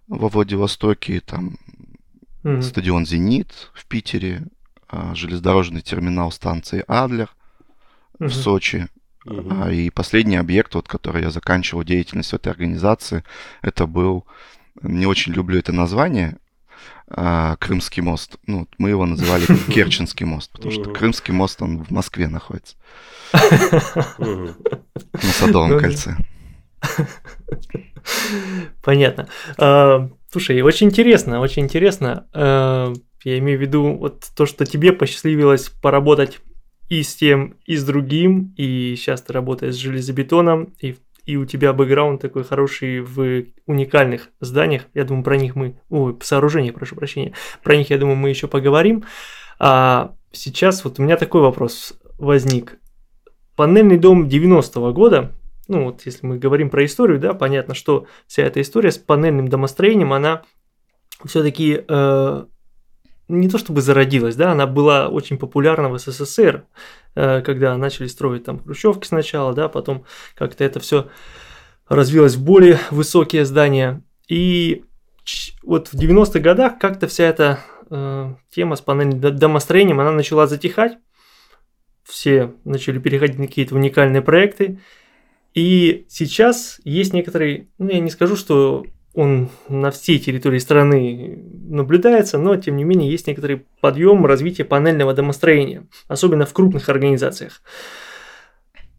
во 0.08 0.28
Владивостоке, 0.28 1.20
там 1.20 1.56
mm-hmm. 2.42 2.62
стадион 2.62 3.06
«Зенит» 3.06 3.70
в 3.72 3.86
Питере, 3.86 4.48
а, 4.88 5.14
железнодорожный 5.14 5.82
терминал 5.82 6.32
станции 6.32 6.82
«Адлер» 6.88 7.30
в 8.18 8.30
Сочи. 8.30 8.88
Mm-hmm. 9.26 9.74
И 9.74 9.90
последний 9.90 10.36
объект, 10.36 10.74
вот, 10.74 10.86
который 10.86 11.22
я 11.22 11.30
заканчивал 11.30 11.82
деятельность 11.82 12.30
в 12.30 12.34
этой 12.34 12.52
организации, 12.52 13.24
это 13.62 13.86
был, 13.86 14.26
не 14.82 15.06
очень 15.06 15.32
люблю 15.32 15.58
это 15.58 15.72
название, 15.72 16.36
Крымский 17.06 18.02
мост. 18.02 18.36
Ну, 18.46 18.66
мы 18.78 18.90
его 18.90 19.04
называли 19.04 19.44
Керченский 19.72 20.24
мост, 20.24 20.50
потому 20.50 20.72
что 20.72 20.90
Крымский 20.90 21.34
мост, 21.34 21.60
он 21.60 21.84
в 21.84 21.90
Москве 21.90 22.28
находится. 22.28 22.76
На 23.32 24.54
Садовом 25.32 25.72
ну 25.72 25.80
кольце. 25.80 26.16
Понятно. 28.82 29.28
А, 29.58 30.08
слушай, 30.30 30.60
очень 30.62 30.88
интересно, 30.88 31.40
очень 31.40 31.64
интересно. 31.64 32.26
А, 32.32 32.92
я 33.22 33.38
имею 33.38 33.58
в 33.58 33.62
виду 33.62 33.96
вот 33.96 34.26
то, 34.34 34.46
что 34.46 34.64
тебе 34.66 34.92
посчастливилось 34.92 35.68
поработать 35.68 36.40
и 36.88 37.02
с 37.02 37.14
тем, 37.14 37.56
и 37.66 37.76
с 37.76 37.84
другим, 37.84 38.54
и 38.56 38.94
сейчас 38.96 39.22
ты 39.22 39.32
работаешь 39.32 39.74
с 39.74 39.78
железобетоном, 39.78 40.74
и, 40.80 40.96
и 41.24 41.36
у 41.36 41.44
тебя 41.46 41.72
бэкграунд 41.72 42.20
такой 42.20 42.44
хороший 42.44 43.00
в 43.00 43.46
уникальных 43.66 44.30
зданиях. 44.40 44.84
Я 44.94 45.04
думаю, 45.04 45.24
про 45.24 45.36
них 45.36 45.56
мы... 45.56 45.80
Ой, 45.88 46.16
сооружениях, 46.22 46.74
прошу 46.74 46.96
прощения. 46.96 47.32
Про 47.62 47.76
них, 47.76 47.90
я 47.90 47.98
думаю, 47.98 48.16
мы 48.16 48.28
еще 48.28 48.48
поговорим. 48.48 49.04
А 49.58 50.14
сейчас 50.32 50.84
вот 50.84 50.98
у 50.98 51.02
меня 51.02 51.16
такой 51.16 51.40
вопрос 51.40 51.94
возник. 52.18 52.78
Панельный 53.56 53.98
дом 53.98 54.26
90-го 54.26 54.92
года, 54.92 55.32
ну 55.68 55.84
вот 55.84 56.02
если 56.04 56.26
мы 56.26 56.38
говорим 56.38 56.70
про 56.70 56.84
историю, 56.84 57.18
да, 57.18 57.34
понятно, 57.34 57.74
что 57.74 58.06
вся 58.26 58.42
эта 58.42 58.60
история 58.60 58.90
с 58.90 58.98
панельным 58.98 59.48
домостроением, 59.48 60.12
она 60.12 60.42
все-таки 61.24 61.84
э, 61.86 62.44
не 63.28 63.48
то 63.48 63.58
чтобы 63.58 63.80
зародилась, 63.80 64.36
да, 64.36 64.52
она 64.52 64.66
была 64.66 65.08
очень 65.08 65.38
популярна 65.38 65.88
в 65.88 65.98
СССР, 65.98 66.66
э, 67.14 67.42
когда 67.42 67.76
начали 67.76 68.06
строить 68.06 68.44
там 68.44 68.62
хрущевки 68.62 69.06
сначала, 69.06 69.54
да, 69.54 69.68
потом 69.68 70.04
как-то 70.34 70.64
это 70.64 70.80
все 70.80 71.08
развилось 71.88 72.34
в 72.34 72.44
более 72.44 72.78
высокие 72.90 73.44
здания. 73.44 74.02
И 74.28 74.84
вот 75.62 75.88
в 75.88 75.94
90-х 75.94 76.40
годах 76.40 76.78
как-то 76.78 77.06
вся 77.06 77.24
эта 77.24 77.60
э, 77.90 78.34
тема 78.50 78.76
с 78.76 78.80
панельным 78.80 79.36
домостроением, 79.36 80.00
она 80.00 80.12
начала 80.12 80.46
затихать, 80.46 80.98
все 82.04 82.54
начали 82.64 82.98
переходить 82.98 83.38
на 83.38 83.46
какие-то 83.46 83.74
уникальные 83.74 84.22
проекты. 84.22 84.80
И 85.54 86.04
сейчас 86.08 86.80
есть 86.84 87.12
некоторые, 87.12 87.68
ну 87.78 87.88
я 87.88 88.00
не 88.00 88.10
скажу, 88.10 88.36
что 88.36 88.84
он 89.14 89.48
на 89.68 89.90
всей 89.90 90.18
территории 90.18 90.58
страны 90.58 91.38
наблюдается, 91.68 92.36
но 92.38 92.56
тем 92.56 92.76
не 92.76 92.84
менее 92.84 93.10
есть 93.10 93.26
некоторый 93.26 93.64
подъем 93.80 94.26
развития 94.26 94.64
панельного 94.64 95.14
домостроения, 95.14 95.86
особенно 96.08 96.46
в 96.46 96.52
крупных 96.52 96.88
организациях. 96.88 97.62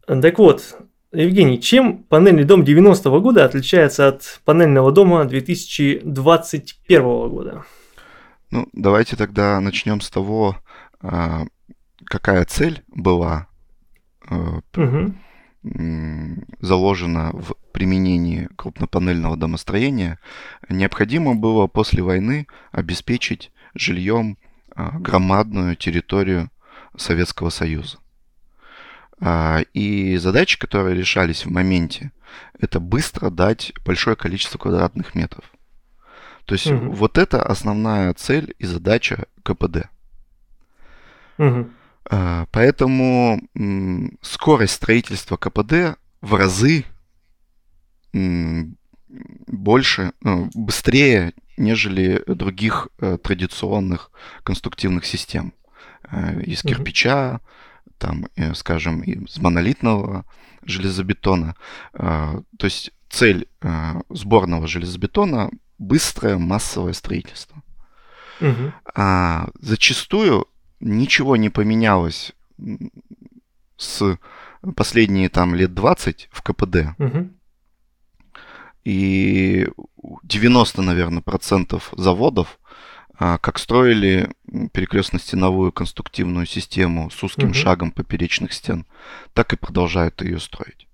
Так 0.06 0.38
вот, 0.38 0.76
Евгений, 1.12 1.60
чем 1.60 1.98
панельный 2.04 2.44
дом 2.44 2.62
90-го 2.62 3.20
года 3.20 3.44
отличается 3.44 4.08
от 4.08 4.40
панельного 4.44 4.90
дома 4.90 5.24
2021 5.24 7.02
года? 7.28 7.64
Ну, 8.50 8.68
давайте 8.72 9.16
тогда 9.16 9.60
начнем 9.60 10.00
с 10.00 10.10
того, 10.10 10.56
а, 11.00 11.44
какая 12.04 12.44
цель 12.44 12.82
была 12.88 13.48
угу. 14.30 15.14
заложена 16.60 17.30
в 17.32 17.54
применении 17.76 18.48
крупнопанельного 18.56 19.36
домостроения, 19.36 20.18
необходимо 20.70 21.34
было 21.34 21.66
после 21.66 22.02
войны 22.02 22.46
обеспечить 22.72 23.52
жильем 23.74 24.38
э, 24.74 24.88
громадную 24.98 25.76
территорию 25.76 26.50
Советского 26.96 27.50
Союза. 27.50 27.98
А, 29.20 29.60
и 29.74 30.16
задачи, 30.16 30.58
которые 30.58 30.96
решались 30.96 31.44
в 31.44 31.50
моменте, 31.50 32.12
это 32.58 32.80
быстро 32.80 33.28
дать 33.28 33.74
большое 33.84 34.16
количество 34.16 34.56
квадратных 34.56 35.14
метров. 35.14 35.44
То 36.46 36.54
есть 36.54 36.68
угу. 36.68 36.92
вот 36.92 37.18
это 37.18 37.42
основная 37.42 38.14
цель 38.14 38.54
и 38.58 38.64
задача 38.64 39.26
КПД. 39.42 39.90
Угу. 41.36 41.70
А, 42.08 42.46
поэтому 42.52 43.38
скорость 44.22 44.72
строительства 44.72 45.36
КПД 45.36 45.98
в 46.22 46.34
разы 46.34 46.86
больше, 49.46 50.12
ну, 50.20 50.50
быстрее, 50.54 51.32
нежели 51.56 52.22
других 52.26 52.88
э, 52.98 53.18
традиционных 53.22 54.10
конструктивных 54.42 55.04
систем. 55.06 55.52
Э, 56.10 56.42
из 56.42 56.62
кирпича, 56.62 57.40
там, 57.98 58.26
э, 58.36 58.54
скажем, 58.54 59.00
из 59.00 59.38
монолитного 59.38 60.24
железобетона. 60.62 61.54
То 61.92 62.42
есть 62.64 62.90
цель 63.08 63.46
сборного 64.10 64.66
железобетона– 64.66 65.50
быстрое 65.78 66.38
массовое 66.38 66.92
строительство. 66.92 67.62
Угу. 68.40 68.72
А 68.94 69.48
зачастую 69.60 70.46
ничего 70.80 71.36
не 71.36 71.50
поменялось 71.50 72.32
с 73.76 74.18
последние 74.74 75.28
там 75.28 75.54
лет 75.54 75.74
20 75.74 76.28
в 76.32 76.42
КПД. 76.42 76.98
Угу. 76.98 77.30
И 78.86 79.66
90, 80.22 80.80
наверное, 80.80 81.20
процентов 81.20 81.92
заводов 81.96 82.60
а, 83.18 83.36
как 83.38 83.58
строили 83.58 84.30
перекрестно-стеновую 84.72 85.72
конструктивную 85.72 86.46
систему 86.46 87.10
с 87.10 87.20
узким 87.20 87.48
угу. 87.48 87.54
шагом 87.54 87.90
поперечных 87.90 88.52
стен, 88.52 88.86
так 89.34 89.52
и 89.52 89.56
продолжают 89.56 90.22
ее 90.22 90.38
строить. 90.38 90.86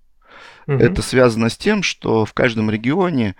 Угу. 0.65 0.77
Это 0.77 1.03
связано 1.03 1.49
с 1.49 1.57
тем, 1.57 1.83
что 1.83 2.25
в 2.25 2.33
каждом 2.33 2.71
регионе 2.71 3.35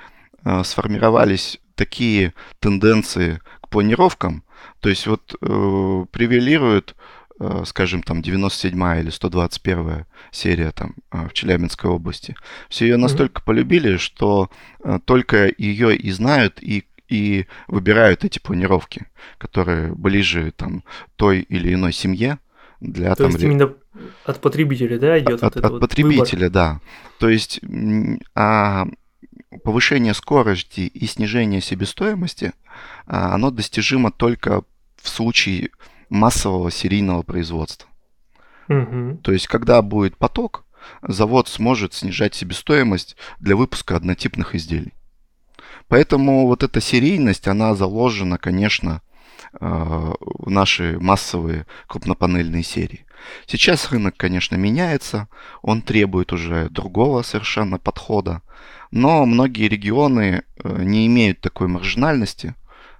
э, 0.45 0.63
сформировались 0.63 1.59
такие 1.73 2.35
тенденции 2.59 3.39
к 3.59 3.69
планировкам, 3.69 4.43
то 4.81 4.89
есть 4.89 5.07
вот 5.07 5.33
э, 5.41 6.05
превелируют 6.11 6.95
Э, 6.95 7.22
скажем, 7.65 8.03
там 8.03 8.21
97 8.21 8.99
или 8.99 9.09
121 9.09 10.05
серия 10.31 10.71
там 10.71 10.95
э, 11.11 11.27
в 11.27 11.33
Челябинской 11.33 11.89
области. 11.89 12.35
Все 12.69 12.85
ее 12.85 12.97
настолько 12.97 13.41
mm-hmm. 13.41 13.45
полюбили, 13.45 13.97
что 13.97 14.49
э, 14.83 14.99
только 15.05 15.51
ее 15.57 15.95
и 15.95 16.11
знают, 16.11 16.61
и 16.61 16.85
и 17.09 17.45
выбирают 17.67 18.23
эти 18.23 18.39
планировки, 18.39 19.05
которые 19.37 19.93
ближе 19.93 20.51
там 20.55 20.83
той 21.15 21.41
или 21.41 21.73
иной 21.73 21.93
семье 21.93 22.39
для 22.79 23.13
То 23.13 23.23
там, 23.23 23.31
есть 23.31 23.43
именно 23.43 23.73
от 24.25 24.41
потребителя, 24.41 24.97
да, 24.97 25.19
идет 25.19 25.43
от, 25.43 25.55
вот 25.55 25.65
от 25.65 25.71
вот 25.73 25.81
потребителя, 25.81 26.45
выбор. 26.45 26.51
да. 26.51 26.79
То 27.19 27.29
есть 27.29 27.59
а 28.33 28.87
повышение 29.63 30.13
скорости 30.13 30.81
и 30.81 31.05
снижение 31.05 31.61
себестоимости, 31.61 32.53
а, 33.05 33.35
оно 33.35 33.51
достижимо 33.51 34.11
только 34.11 34.63
в 34.95 35.09
случае 35.09 35.69
массового 36.13 36.69
серийного 36.69 37.23
производства. 37.23 37.89
Угу. 38.69 39.17
То 39.23 39.31
есть, 39.31 39.47
когда 39.47 39.81
будет 39.81 40.15
поток, 40.15 40.63
завод 41.01 41.47
сможет 41.47 41.93
снижать 41.93 42.35
себестоимость 42.35 43.17
для 43.39 43.55
выпуска 43.55 43.95
однотипных 43.95 44.53
изделий. 44.53 44.93
Поэтому 45.87 46.45
вот 46.47 46.61
эта 46.63 46.79
серийность, 46.81 47.47
она 47.47 47.73
заложена, 47.73 48.37
конечно, 48.37 49.01
э, 49.53 49.57
в 49.59 50.49
наши 50.49 50.97
массовые 50.99 51.65
крупнопанельные 51.87 52.63
серии. 52.63 53.05
Сейчас 53.47 53.91
рынок, 53.91 54.15
конечно, 54.15 54.55
меняется, 54.55 55.27
он 55.61 55.81
требует 55.81 56.31
уже 56.31 56.69
другого 56.69 57.23
совершенно 57.23 57.79
подхода, 57.79 58.41
но 58.91 59.25
многие 59.25 59.67
регионы 59.67 60.43
э, 60.63 60.83
не 60.83 61.07
имеют 61.07 61.41
такой 61.41 61.67
маржинальности, 61.67 62.53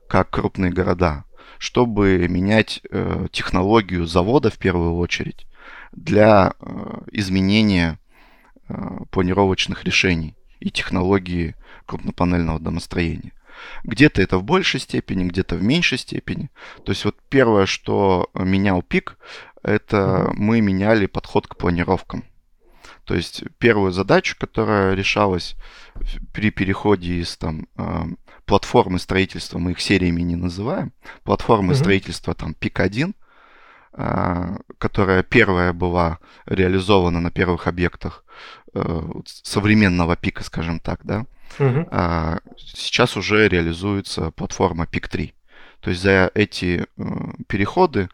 как 0.08 0.32
крупные 0.32 0.72
города 0.72 1.26
чтобы 1.64 2.28
менять 2.28 2.82
э, 2.92 3.28
технологию 3.32 4.06
завода 4.06 4.50
в 4.50 4.58
первую 4.58 4.98
очередь 4.98 5.48
для 5.94 6.56
э, 6.60 7.02
изменения 7.14 8.00
э, 8.68 8.76
планировочных 9.12 9.86
решений 9.86 10.36
и 10.60 10.70
технологии 10.70 11.56
крупнопанельного 11.86 12.60
домостроения. 12.60 13.32
Где-то 13.86 14.22
это 14.22 14.40
в 14.40 14.44
большей 14.44 14.82
степени, 14.82 15.24
где-то 15.24 15.56
в 15.56 15.64
меньшей 15.64 16.00
степени. 16.00 16.50
То 16.84 16.92
есть 16.92 17.06
вот 17.06 17.16
первое, 17.30 17.66
что 17.66 18.30
менял 18.34 18.82
ПИК, 18.82 19.18
это 19.64 20.34
мы 20.36 20.60
меняли 20.60 21.06
подход 21.06 21.48
к 21.48 21.56
планировкам. 21.56 22.26
То 23.06 23.16
есть 23.16 23.46
первую 23.58 23.94
задачу, 23.94 24.36
которая 24.38 24.96
решалась 24.96 25.56
при 26.34 26.52
переходе 26.52 27.22
из 27.22 27.38
там, 27.38 27.68
э, 27.78 28.04
платформы 28.46 29.00
строительства, 29.00 29.60
мы 29.60 29.72
их 29.72 29.82
сериями 29.82 30.22
не 30.22 30.36
называем, 30.36 30.94
платформы 31.24 31.74
mm-hmm. 31.74 31.78
строительства 31.78 32.34
там 32.34 32.54
ПИК-1, 32.54 33.14
а, 33.94 34.58
которая 34.80 35.24
первая 35.24 35.72
была 35.74 36.20
реализована 36.46 37.22
на 37.22 37.30
первых 37.30 37.68
объектах 37.68 38.26
э, 38.74 39.04
современного 39.26 40.16
пика, 40.16 40.44
скажем 40.44 40.80
так, 40.80 41.02
да, 41.04 41.26
угу. 41.60 41.88
сейчас 42.58 43.16
уже 43.16 43.48
реализуется 43.48 44.32
платформа 44.32 44.88
ПИК-3. 44.88 45.34
То 45.80 45.90
есть 45.90 46.02
за 46.02 46.32
эти 46.34 46.86
э, 46.86 47.04
переходы 47.48 48.10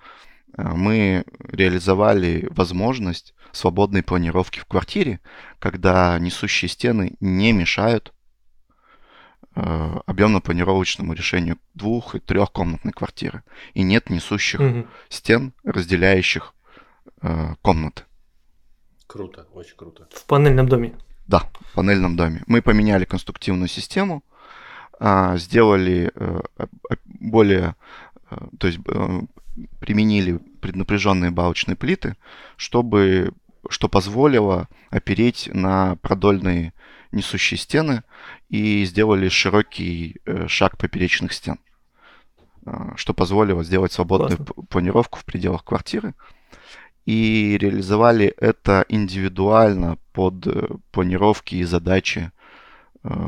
э, 0.57 0.63
мы 0.63 1.23
реализовали 1.47 2.47
возможность 2.51 3.33
свободной 3.51 4.03
планировки 4.03 4.59
в 4.59 4.65
квартире, 4.65 5.19
когда 5.59 6.17
несущие 6.19 6.67
стены 6.67 7.13
не 7.19 7.51
мешают 7.51 8.13
объемно-планировочному 10.05 11.13
решению 11.13 11.57
двух- 11.73 12.15
и 12.15 12.19
трехкомнатной 12.19 12.91
квартиры. 12.91 13.43
И 13.73 13.83
нет 13.83 14.09
несущих 14.09 14.59
угу. 14.59 14.87
стен, 15.09 15.53
разделяющих 15.63 16.53
э, 17.21 17.55
комнаты. 17.61 18.03
Круто, 19.07 19.47
очень 19.53 19.75
круто. 19.75 20.07
В 20.11 20.25
панельном 20.25 20.67
доме? 20.67 20.93
Да, 21.27 21.39
в 21.61 21.75
панельном 21.75 22.15
доме. 22.15 22.43
Мы 22.47 22.61
поменяли 22.61 23.05
конструктивную 23.05 23.67
систему, 23.67 24.23
э, 24.99 25.37
сделали 25.37 26.11
э, 26.13 26.39
более, 27.05 27.75
э, 28.29 28.37
то 28.59 28.67
есть 28.67 28.79
э, 28.87 29.21
применили 29.79 30.37
преднапряженные 30.61 31.31
балочные 31.31 31.75
плиты, 31.75 32.15
чтобы 32.55 33.33
что 33.69 33.89
позволило 33.89 34.67
опереть 34.89 35.49
на 35.53 35.95
продольные 35.97 36.73
несущие 37.11 37.57
стены 37.57 38.03
и 38.49 38.85
сделали 38.85 39.29
широкий 39.29 40.17
э, 40.25 40.47
шаг 40.47 40.77
поперечных 40.77 41.33
стен, 41.33 41.59
э, 42.65 42.71
что 42.95 43.13
позволило 43.13 43.63
сделать 43.63 43.91
свободную 43.91 44.37
Классно. 44.37 44.63
планировку 44.69 45.19
в 45.19 45.25
пределах 45.25 45.63
квартиры. 45.63 46.13
И 47.05 47.57
реализовали 47.59 48.27
это 48.37 48.85
индивидуально 48.89 49.97
под 50.13 50.45
э, 50.47 50.67
планировки 50.91 51.55
и 51.55 51.63
задачи 51.63 52.31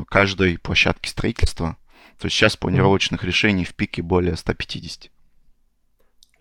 каждой 0.08 0.58
площадки 0.58 1.08
строительства. 1.08 1.78
То 2.18 2.26
есть 2.26 2.36
сейчас 2.36 2.58
планировочных 2.58 3.24
mm. 3.24 3.26
решений 3.26 3.64
в 3.64 3.74
пике 3.74 4.02
более 4.02 4.36
150. 4.36 5.10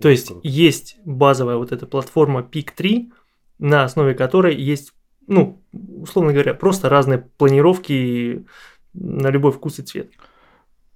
То 0.02 0.10
есть 0.10 0.32
есть 0.44 0.98
базовая 1.06 1.56
вот 1.56 1.72
эта 1.72 1.86
платформа 1.86 2.42
PIC 2.42 2.72
3, 2.76 3.14
на 3.60 3.84
основе 3.84 4.16
которой 4.16 4.56
есть 4.56 4.92
ну, 5.32 5.64
условно 5.72 6.34
говоря, 6.34 6.54
просто 6.54 6.90
разные 6.90 7.20
планировки 7.20 8.46
на 8.94 9.30
любой 9.30 9.54
вкус 9.54 9.80
и 9.80 9.84
цвет. 9.84 10.12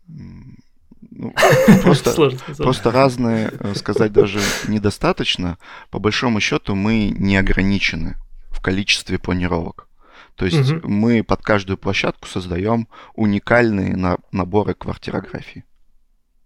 Ну, 0.08 1.34
просто, 1.84 2.32
просто 2.58 2.92
разные, 2.92 3.52
э, 3.58 3.74
сказать 3.76 4.12
даже 4.12 4.40
недостаточно. 4.68 5.58
По 5.90 6.00
большому 6.00 6.42
счету 6.42 6.76
мы 6.76 7.16
не 7.18 7.38
ограничены 7.38 8.18
в 8.50 8.62
количестве 8.62 9.18
планировок. 9.18 9.88
То 10.36 10.46
есть 10.46 10.70
угу. 10.70 10.90
мы 10.90 11.24
под 11.24 11.42
каждую 11.42 11.78
площадку 11.78 12.28
создаем 12.28 12.90
уникальные 13.14 13.96
на, 13.96 14.18
наборы 14.34 14.74
квартирографии. 14.74 15.64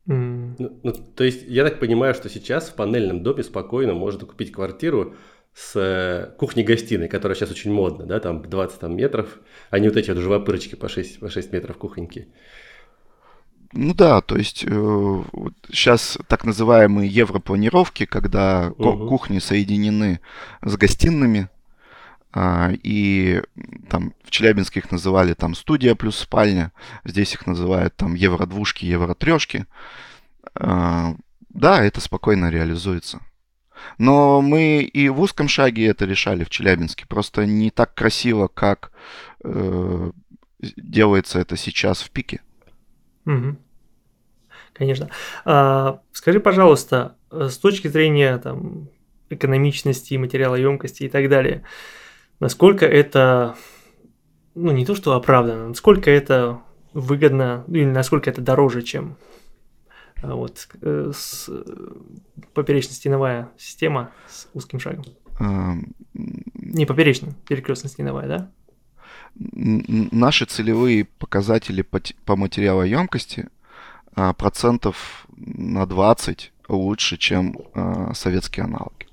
Mm. 0.08 0.56
Ну, 0.60 0.80
ну, 0.84 0.92
то 0.92 1.24
есть 1.24 1.44
я 1.48 1.64
так 1.64 1.80
понимаю, 1.80 2.14
что 2.14 2.30
сейчас 2.30 2.70
в 2.70 2.76
панельном 2.76 3.22
доме 3.22 3.44
спокойно 3.44 3.94
можно 3.94 4.26
купить 4.26 4.52
квартиру 4.52 5.16
с 5.60 5.76
э, 5.76 6.32
кухней-гостиной, 6.38 7.10
которая 7.10 7.36
сейчас 7.36 7.52
очень 7.52 7.72
модна, 7.74 8.06
да, 8.06 8.20
там 8.20 8.42
20 8.42 8.80
там, 8.80 8.96
метров, 8.96 9.40
а 9.70 9.80
не 9.80 9.90
вот 9.90 9.98
эти 9.98 10.10
вот 10.10 10.20
живопырочки 10.20 10.76
по 10.76 10.88
6, 10.88 11.20
по 11.20 11.30
6 11.30 11.52
метров 11.52 11.78
кухоньки. 11.78 12.30
Ну 13.74 13.94
да, 13.94 14.22
то 14.22 14.38
есть 14.38 14.64
э, 14.66 15.24
сейчас 15.70 16.18
так 16.28 16.46
называемые 16.46 17.10
европланировки, 17.10 18.06
когда 18.06 18.72
угу. 18.78 19.10
кухни 19.10 19.40
соединены 19.40 20.22
с 20.62 20.78
гостиными, 20.78 21.50
э, 22.34 22.76
и 22.82 23.42
там 23.90 24.14
в 24.24 24.32
Челябинске 24.32 24.80
их 24.80 24.92
называли 24.92 25.34
там 25.34 25.56
студия 25.56 25.94
плюс 25.94 26.18
спальня, 26.18 26.72
здесь 27.04 27.34
их 27.34 27.46
называют 27.46 27.96
там 27.98 28.14
евро-двушки, 28.16 28.86
евро-трешки. 28.86 29.66
Э, 30.56 31.16
да, 31.50 31.84
это 31.84 32.00
спокойно 32.00 32.50
реализуется. 32.50 33.20
Но 33.98 34.42
мы 34.42 34.82
и 34.82 35.10
в 35.10 35.20
узком 35.22 35.48
шаге 35.48 35.88
это 35.88 36.06
решали 36.06 36.44
в 36.44 36.50
Челябинске. 36.50 37.06
Просто 37.08 37.46
не 37.46 37.70
так 37.70 37.94
красиво, 37.94 38.48
как 38.48 38.92
э, 39.44 40.12
делается 40.60 41.40
это 41.40 41.58
сейчас 41.58 42.02
в 42.02 42.12
пике. 42.12 42.42
Угу. 43.26 43.58
Конечно. 44.74 45.10
А, 45.46 46.02
скажи, 46.14 46.40
пожалуйста, 46.40 47.16
с 47.32 47.58
точки 47.58 47.88
зрения 47.88 48.38
там, 48.38 48.90
экономичности, 49.30 50.16
материалоемкости 50.16 51.04
и 51.04 51.10
так 51.10 51.30
далее, 51.30 51.64
насколько 52.40 52.86
это, 52.86 53.56
ну 54.56 54.72
не 54.72 54.86
то 54.86 54.96
что 54.96 55.14
оправдано, 55.14 55.70
насколько 55.70 56.10
это 56.10 56.60
выгодно 56.94 57.66
или 57.68 57.86
насколько 57.86 58.30
это 58.30 58.42
дороже, 58.42 58.82
чем 58.82 59.18
вот, 60.22 60.68
э, 60.82 61.12
с, 61.14 61.50
поперечно-стеновая 62.54 63.50
система 63.58 64.12
с 64.28 64.48
узким 64.54 64.80
шагом. 64.80 65.06
Не 66.14 66.86
поперечная, 66.86 67.34
перекрестно-стеновая, 67.48 68.28
да? 68.28 68.52
Наши 69.36 70.46
целевые 70.46 71.06
показатели 71.06 71.82
по, 71.82 72.02
по 72.26 72.36
материалоемкости 72.36 73.48
а, 74.16 74.34
процентов 74.34 75.26
на 75.38 75.86
20 75.86 76.52
лучше, 76.68 77.18
чем 77.18 77.56
а, 77.74 78.14
советские 78.14 78.66
аналоги. 78.66 79.08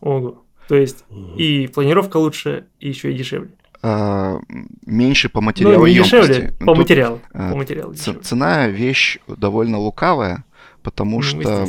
Ого. 0.00 0.44
То 0.68 0.74
есть 0.74 1.04
и 1.36 1.68
планировка 1.68 2.16
лучше, 2.16 2.66
и 2.80 2.88
еще 2.88 3.12
и 3.12 3.16
дешевле. 3.16 3.50
А, 3.88 4.40
меньше 4.84 5.28
по 5.28 5.40
материалу 5.40 5.82
ну, 5.82 5.86
не 5.86 5.94
дешевле, 5.94 6.52
по 6.58 6.66
Тут, 6.66 6.78
материалу. 6.78 7.20
По 7.32 7.54
материалу 7.54 7.94
цена 7.94 8.66
вещь 8.66 9.18
довольно 9.28 9.78
лукавая, 9.78 10.44
потому 10.82 11.18
ну, 11.18 11.22
что 11.22 11.68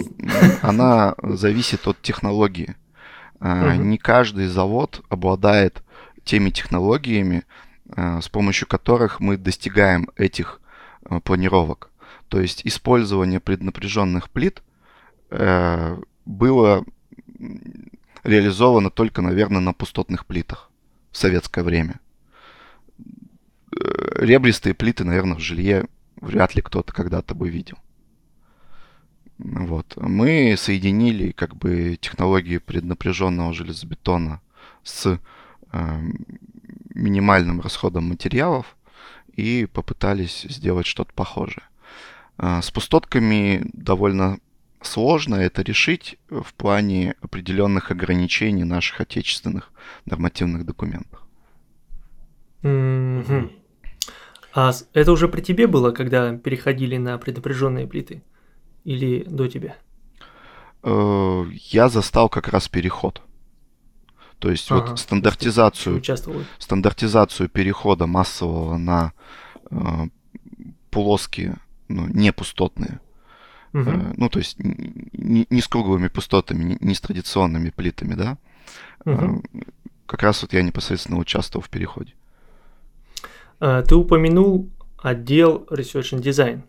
она 0.64 1.14
зависит 1.22 1.88
от 1.88 2.02
технологии. 2.02 2.76
Угу. 3.40 3.84
Не 3.84 4.00
каждый 4.00 4.48
завод 4.48 5.02
обладает 5.10 5.84
теми 6.24 6.50
технологиями, 6.50 7.44
с 7.96 8.28
помощью 8.30 8.68
которых 8.68 9.20
мы 9.20 9.38
достигаем 9.38 10.10
этих 10.16 10.60
планировок. 11.24 11.92
То 12.30 12.42
есть 12.42 12.66
использование 12.66 13.40
преднапряженных 13.40 14.32
плит 14.32 14.64
э, 15.30 15.98
было 16.26 16.84
реализовано 18.24 18.90
только, 18.90 19.22
наверное, 19.22 19.62
на 19.62 19.74
пустотных 19.74 20.26
плитах 20.26 20.72
в 21.12 21.18
советское 21.18 21.64
время. 21.64 22.00
Ребристые 24.18 24.74
плиты, 24.74 25.04
наверное, 25.04 25.38
в 25.38 25.42
жилье 25.42 25.86
вряд 26.22 26.56
ли 26.56 26.62
кто-то 26.64 26.92
когда-то 26.92 27.36
бы 27.36 27.50
видел. 27.50 27.78
Вот. 29.38 29.96
Мы 29.98 30.56
соединили 30.58 31.32
как 31.32 31.56
бы 31.56 31.98
технологии 32.02 32.58
преднапряженного 32.58 33.54
железобетона 33.54 34.42
с 34.84 35.20
э, 35.72 36.02
минимальным 36.96 37.62
расходом 37.62 38.10
материалов 38.10 38.76
и 39.36 39.68
попытались 39.72 40.42
сделать 40.50 40.88
что-то 40.88 41.14
похожее. 41.14 41.64
Э, 42.40 42.62
с 42.64 42.72
пустотками 42.72 43.70
довольно 43.74 44.40
сложно 44.82 45.36
это 45.36 45.62
решить 45.62 46.18
в 46.30 46.54
плане 46.56 47.14
определенных 47.22 47.92
ограничений 47.92 48.64
наших 48.64 49.02
отечественных 49.02 49.72
нормативных 50.06 50.66
документов. 50.66 51.22
Mm-hmm. 52.64 53.67
А 54.58 54.72
это 54.94 55.12
уже 55.12 55.28
при 55.28 55.42
тебе 55.42 55.68
было, 55.68 55.92
когда 55.92 56.36
переходили 56.36 56.98
на 56.98 57.20
предопряженные 57.20 57.86
плиты? 57.86 58.24
Или 58.86 59.24
до 59.24 59.48
тебя? 59.48 59.78
Э, 60.82 61.46
я 61.52 61.90
застал 61.90 62.28
как 62.28 62.48
раз 62.48 62.68
переход. 62.68 63.22
То 64.40 64.50
есть 64.50 64.72
ага, 64.72 64.88
вот 64.88 65.00
стандартизацию, 65.00 66.02
стандартизацию 66.58 67.50
перехода 67.50 68.08
массового 68.08 68.78
на 68.78 69.14
э, 69.70 69.78
плоские, 70.90 71.58
ну, 71.88 72.08
не 72.08 72.34
пустотные 72.34 73.00
Угу. 73.74 73.92
Ну, 74.16 74.30
то 74.30 74.40
есть 74.40 74.56
не, 74.58 75.46
не 75.50 75.62
с 75.62 75.68
круглыми 75.68 76.08
пустотами, 76.08 76.64
не, 76.64 76.78
не 76.80 76.96
с 76.96 77.02
традиционными 77.02 77.70
плитами, 77.70 78.16
да. 78.16 78.38
Угу. 79.06 79.44
Как 80.08 80.24
раз 80.24 80.42
вот 80.42 80.54
я 80.54 80.64
непосредственно 80.64 81.20
участвовал 81.20 81.64
в 81.64 81.70
переходе. 81.70 82.14
А, 82.14 82.27
ты 83.60 83.96
упомянул 83.96 84.70
отдел 84.98 85.66
Research 85.70 86.14
and 86.14 86.22
Design. 86.22 86.62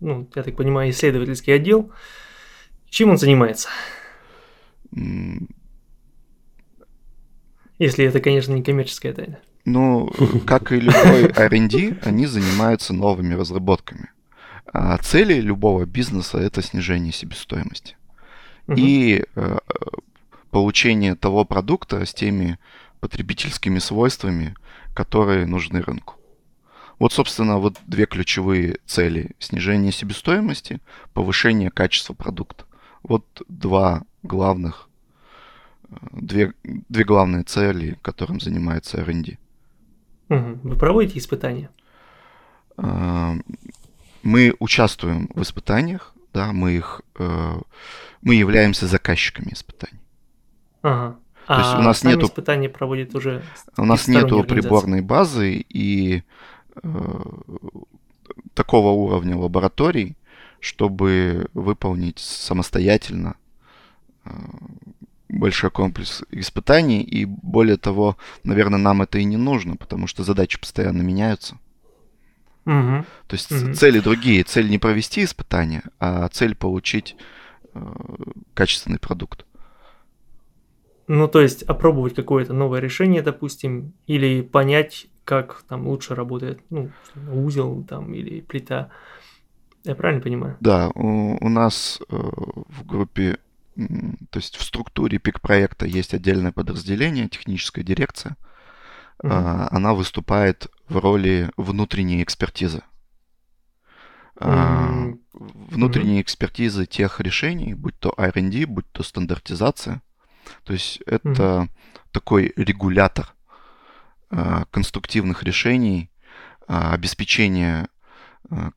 Ну, 0.00 0.28
я 0.34 0.42
так 0.42 0.56
понимаю, 0.56 0.90
исследовательский 0.90 1.54
отдел. 1.54 1.90
Чем 2.88 3.10
он 3.10 3.18
занимается? 3.18 3.68
Если 7.78 8.04
это, 8.04 8.20
конечно, 8.20 8.52
не 8.52 8.62
коммерческая 8.62 9.12
тайна. 9.12 9.38
Ну, 9.64 10.10
как 10.46 10.72
и 10.72 10.80
любой 10.80 11.24
R&D, 11.24 11.98
они 12.02 12.26
занимаются 12.26 12.94
новыми 12.94 13.34
разработками. 13.34 14.10
А 14.72 14.96
цели 14.98 15.40
любого 15.40 15.86
бизнеса 15.86 16.38
это 16.38 16.62
снижение 16.62 17.12
себестоимости. 17.12 17.96
Угу. 18.68 18.76
И 18.78 19.24
э, 19.34 19.58
получение 20.50 21.14
того 21.14 21.44
продукта 21.44 22.04
с 22.04 22.12
теми 22.12 22.58
потребительскими 23.00 23.78
свойствами, 23.78 24.54
которые 24.94 25.46
нужны 25.46 25.80
рынку. 25.80 26.15
Вот, 26.98 27.12
собственно, 27.12 27.58
вот 27.58 27.78
две 27.86 28.06
ключевые 28.06 28.78
цели. 28.86 29.32
Снижение 29.38 29.92
себестоимости, 29.92 30.80
повышение 31.12 31.70
качества 31.70 32.14
продукта. 32.14 32.64
Вот 33.02 33.24
два 33.48 34.02
главных, 34.22 34.88
э, 35.88 35.94
две, 36.12 36.52
две 36.64 37.04
главные 37.04 37.44
цели, 37.44 37.98
которым 38.02 38.40
занимается 38.40 38.98
R&D. 38.98 39.38
Вы 40.28 40.76
проводите 40.76 41.18
испытания? 41.18 41.70
А, 42.76 43.34
мы 44.22 44.54
участвуем 44.58 45.30
в 45.34 45.42
испытаниях, 45.42 46.14
да, 46.34 46.52
мы 46.52 46.72
их, 46.72 47.02
э, 47.18 47.60
мы 48.22 48.34
являемся 48.34 48.86
заказчиками 48.86 49.52
испытаний. 49.52 50.00
Ага. 50.82 51.16
То 51.46 51.54
а 51.54 51.58
есть 51.60 51.74
у 51.74 51.82
нас 51.82 52.02
нету 52.02 52.26
испытания 52.26 52.68
проводит 52.68 53.14
уже. 53.14 53.42
У 53.76 53.84
нас 53.84 54.08
нету 54.08 54.42
приборной 54.42 55.00
базы 55.00 55.64
и 55.68 56.16
э, 56.16 56.22
такого 58.54 58.88
уровня 58.88 59.36
лабораторий, 59.36 60.16
чтобы 60.60 61.48
выполнить 61.54 62.18
самостоятельно 62.18 63.36
э, 64.24 64.30
большой 65.28 65.70
комплекс 65.70 66.22
испытаний. 66.30 67.02
И 67.02 67.24
более 67.24 67.76
того, 67.76 68.16
наверное, 68.44 68.78
нам 68.78 69.02
это 69.02 69.18
и 69.18 69.24
не 69.24 69.36
нужно, 69.36 69.76
потому 69.76 70.06
что 70.06 70.24
задачи 70.24 70.58
постоянно 70.58 71.02
меняются. 71.02 71.58
Угу. 72.64 73.04
То 73.28 73.34
есть 73.34 73.52
угу. 73.52 73.74
цели 73.74 74.00
другие. 74.00 74.42
Цель 74.42 74.68
не 74.68 74.78
провести 74.78 75.22
испытания, 75.22 75.82
а 76.00 76.28
цель 76.28 76.54
получить 76.54 77.16
э, 77.74 77.80
качественный 78.54 78.98
продукт. 78.98 79.44
Ну, 81.08 81.28
то 81.28 81.40
есть 81.40 81.62
опробовать 81.62 82.16
какое-то 82.16 82.52
новое 82.52 82.80
решение, 82.80 83.22
допустим, 83.22 83.92
или 84.08 84.40
понять, 84.40 85.06
как 85.26 85.64
там 85.68 85.88
лучше 85.88 86.14
работает, 86.14 86.60
ну, 86.70 86.90
узел 87.32 87.84
там 87.84 88.14
или 88.14 88.40
плита. 88.40 88.90
Я 89.82 89.96
правильно 89.96 90.22
понимаю? 90.22 90.56
Да, 90.60 90.88
у, 90.94 91.36
у 91.44 91.48
нас 91.48 92.00
э, 92.08 92.16
в 92.16 92.86
группе, 92.86 93.38
то 93.74 94.38
есть 94.38 94.56
в 94.56 94.62
структуре 94.62 95.18
пик 95.18 95.40
проекта 95.40 95.84
есть 95.84 96.14
отдельное 96.14 96.52
подразделение, 96.52 97.28
техническая 97.28 97.84
дирекция. 97.84 98.36
Угу. 99.22 99.32
Э, 99.32 99.68
она 99.72 99.94
выступает 99.94 100.68
в 100.88 100.96
роли 100.98 101.50
внутренней 101.56 102.22
экспертизы. 102.22 102.82
Mm-hmm. 104.36 105.18
Внутренней 105.32 106.18
mm-hmm. 106.18 106.22
экспертизы 106.22 106.84
тех 106.84 107.20
решений, 107.20 107.72
будь 107.72 107.98
то 107.98 108.12
R&D, 108.18 108.66
будь 108.66 108.84
то 108.92 109.02
стандартизация. 109.02 110.02
То 110.62 110.74
есть 110.74 111.00
это 111.06 111.30
mm-hmm. 111.30 111.68
такой 112.12 112.52
регулятор 112.54 113.34
конструктивных 114.70 115.42
решений, 115.42 116.10
а, 116.68 116.92
обеспечение 116.92 117.88
а, 118.50 118.70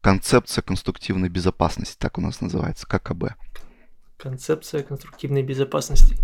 концепция 0.00 0.62
конструктивной 0.62 1.28
безопасности, 1.28 1.96
так 1.98 2.18
у 2.18 2.20
нас 2.20 2.40
называется, 2.40 2.86
ККБ. 2.86 3.36
Концепция 4.18 4.82
конструктивной 4.82 5.42
безопасности. 5.42 6.16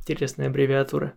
Интересная 0.00 0.48
аббревиатура. 0.48 1.14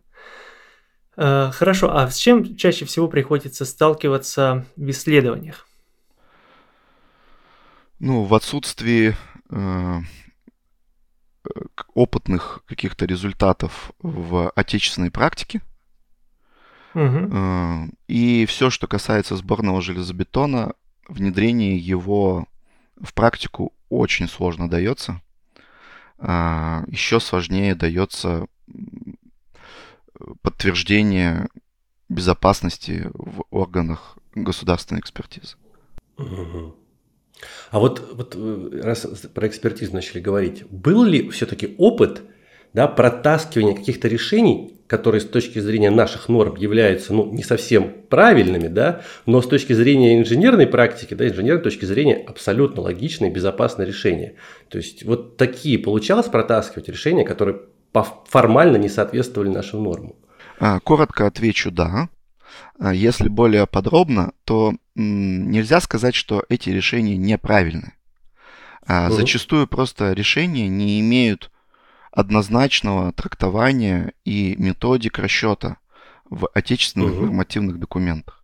Хорошо, 1.16 1.96
а 1.96 2.10
с 2.10 2.16
чем 2.16 2.56
чаще 2.56 2.86
всего 2.86 3.10
приходится 3.10 3.66
сталкиваться 3.66 4.66
в 4.78 4.90
исследованиях? 4.90 5.68
Ну, 8.00 8.24
в 8.24 8.34
отсутствии 8.34 9.18
э, 9.50 10.00
опытных 11.94 12.64
каких-то 12.66 13.06
результатов 13.06 13.92
в 14.00 14.50
отечественной 14.52 15.12
практике. 15.12 15.62
Угу. 16.96 17.92
И 18.08 18.46
все, 18.48 18.70
что 18.70 18.88
касается 18.88 19.36
сборного 19.36 19.82
железобетона, 19.82 20.74
внедрение 21.08 21.78
его 21.78 22.48
в 23.00 23.14
практику 23.14 23.74
очень 23.90 24.28
сложно 24.28 24.70
дается. 24.70 25.22
Э, 26.18 26.84
еще 26.88 27.20
сложнее 27.20 27.76
дается 27.76 28.48
подтверждение 30.42 31.48
безопасности 32.10 33.10
в 33.14 33.44
органах 33.52 34.18
государственной 34.36 35.02
экспертизы. 35.02 35.56
А 37.72 37.80
вот, 37.80 38.14
вот 38.14 38.36
э, 38.36 38.82
раз 38.84 39.06
про 39.34 39.48
экспертизу 39.48 39.94
начали 39.94 40.20
говорить, 40.20 40.66
был 40.70 41.04
ли 41.04 41.30
все-таки 41.30 41.76
опыт 41.78 42.24
да, 42.74 42.88
протаскивания 42.88 43.76
каких-то 43.76 44.08
решений, 44.08 44.79
которые 44.90 45.22
с 45.22 45.26
точки 45.26 45.60
зрения 45.60 45.92
наших 45.92 46.30
норм 46.30 46.56
являются 46.56 47.14
ну, 47.14 47.32
не 47.32 47.44
совсем 47.44 47.94
правильными, 48.10 48.68
да, 48.68 49.02
но 49.28 49.40
с 49.40 49.48
точки 49.48 49.72
зрения 49.74 50.18
инженерной 50.18 50.66
практики, 50.66 51.14
да, 51.14 51.28
инженерной 51.28 51.62
точки 51.62 51.86
зрения 51.86 52.16
абсолютно 52.16 52.82
логичное 52.82 53.30
и 53.30 53.32
безопасное 53.32 53.86
решение. 53.86 54.34
То 54.68 54.80
есть 54.80 55.04
вот 55.04 55.38
такие 55.38 55.78
получалось 55.78 56.26
протаскивать 56.26 56.90
решения, 56.90 57.24
которые 57.24 57.60
формально 58.26 58.78
не 58.78 58.90
соответствовали 58.90 59.50
нашим 59.50 59.84
нормам? 59.84 60.16
А, 60.60 60.80
коротко 60.80 61.28
отвечу 61.28 61.70
«да». 61.70 62.10
А, 62.80 62.92
если 62.92 63.30
более 63.30 63.68
подробно, 63.68 64.32
то 64.44 64.74
нельзя 64.96 65.82
сказать, 65.82 66.16
что 66.16 66.44
эти 66.50 66.72
решения 66.72 67.16
неправильны. 67.16 67.94
Угу. 68.88 69.14
Зачастую 69.14 69.68
просто 69.68 70.14
решения 70.14 70.68
не 70.68 71.00
имеют 71.00 71.52
однозначного 72.20 73.14
трактования 73.14 74.14
и 74.26 74.56
методик 74.58 75.20
расчета 75.20 75.78
в 76.30 76.50
отечественных 76.54 77.14
угу. 77.14 77.26
нормативных 77.26 77.80
документах. 77.80 78.44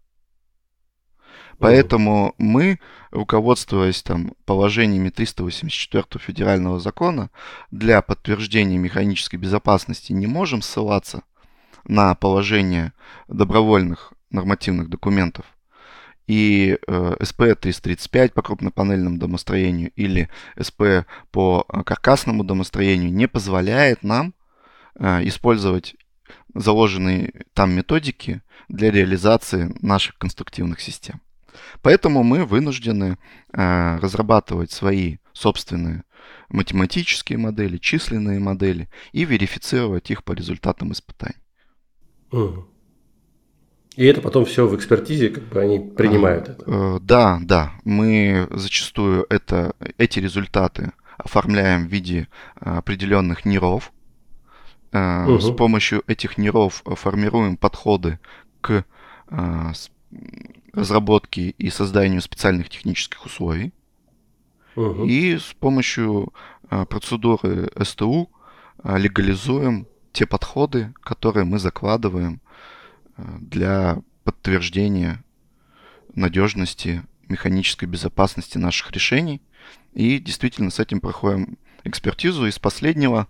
Поэтому 1.58 2.36
мы, 2.38 2.80
руководствуясь 3.12 4.04
там 4.04 4.34
положениями 4.46 5.10
384 5.10 6.04
федерального 6.20 6.80
закона, 6.80 7.30
для 7.72 8.02
подтверждения 8.02 8.78
механической 8.78 9.38
безопасности 9.38 10.12
не 10.12 10.28
можем 10.28 10.62
ссылаться 10.62 11.24
на 11.86 12.14
положение 12.16 12.92
добровольных 13.28 14.14
нормативных 14.32 14.90
документов. 14.90 15.46
И 16.28 16.78
э, 16.88 17.16
СП-335 17.20 18.32
по 18.32 18.42
крупнопанельному 18.42 19.20
домостроению 19.20 19.92
или 19.96 20.30
СП 20.60 21.06
по 21.32 21.64
каркасному 21.64 22.44
домостроению 22.44 23.14
не 23.14 23.28
позволяет 23.28 24.04
нам 24.04 24.34
э, 24.98 25.28
использовать 25.28 25.96
заложенные 26.56 27.46
там 27.54 27.74
методики 27.74 28.42
для 28.70 28.90
реализации 28.90 29.76
наших 29.82 30.18
конструктивных 30.18 30.82
систем. 30.82 31.22
Поэтому 31.82 32.24
мы 32.24 32.46
вынуждены 32.46 33.18
э, 33.54 33.98
разрабатывать 33.98 34.72
свои 34.72 35.18
собственные 35.34 36.04
математические 36.50 37.38
модели, 37.38 37.78
численные 37.78 38.40
модели 38.40 38.90
и 39.12 39.26
верифицировать 39.26 40.10
их 40.10 40.24
по 40.24 40.32
результатам 40.32 40.92
испытаний. 40.92 41.36
Угу. 42.32 42.68
И 43.96 44.06
это 44.06 44.22
потом 44.22 44.46
все 44.46 44.68
в 44.68 44.76
экспертизе, 44.76 45.30
как 45.30 45.44
бы 45.44 45.62
они 45.62 45.80
принимают 45.80 46.50
а, 46.50 46.52
это. 46.52 46.64
Э, 46.68 47.00
да, 47.02 47.40
да. 47.42 47.72
Мы 47.86 48.48
зачастую 48.52 49.26
это, 49.30 49.74
эти 49.98 50.20
результаты 50.20 50.92
оформляем 51.18 51.88
в 51.88 51.92
виде 51.92 52.28
определенных 52.56 53.46
НИРов. 53.46 53.92
Угу. 54.92 55.40
С 55.40 55.52
помощью 55.56 56.04
этих 56.08 56.38
НИРов 56.38 56.84
формируем 56.86 57.58
подходы 57.58 58.20
к 58.62 58.86
э, 59.30 59.72
разработке 60.74 61.50
и 61.52 61.70
созданию 61.70 62.22
специальных 62.22 62.70
технических 62.70 63.26
условий. 63.26 63.74
Угу. 64.76 65.06
И 65.06 65.38
с 65.38 65.54
помощью 65.58 66.34
процедуры 66.70 67.70
СТУ 67.82 68.30
легализуем 68.84 69.88
те 70.12 70.26
подходы, 70.26 70.94
которые 71.02 71.46
мы 71.46 71.60
закладываем 71.60 72.42
для 73.18 74.02
подтверждения 74.24 75.24
надежности, 76.14 77.04
механической 77.28 77.86
безопасности 77.86 78.58
наших 78.58 78.92
решений. 78.92 79.42
И 79.94 80.20
действительно 80.20 80.70
с 80.70 80.80
этим 80.80 81.00
проходим 81.00 81.58
экспертизу. 81.84 82.46
Из 82.46 82.60
последнего 82.60 83.28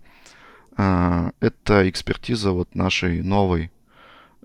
это 0.76 1.88
экспертиза 1.88 2.50
вот 2.50 2.74
нашей 2.74 3.22
новой 3.22 3.70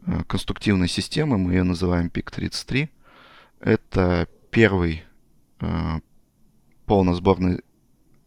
Э, 0.06 0.24
конструктивной 0.28 0.88
системы, 0.88 1.38
мы 1.38 1.54
ее 1.54 1.64
называем 1.64 2.08
PIC-33. 2.08 2.90
Это 3.60 4.28
первый 4.50 5.04
э, 5.60 6.00
полносборный 6.86 7.62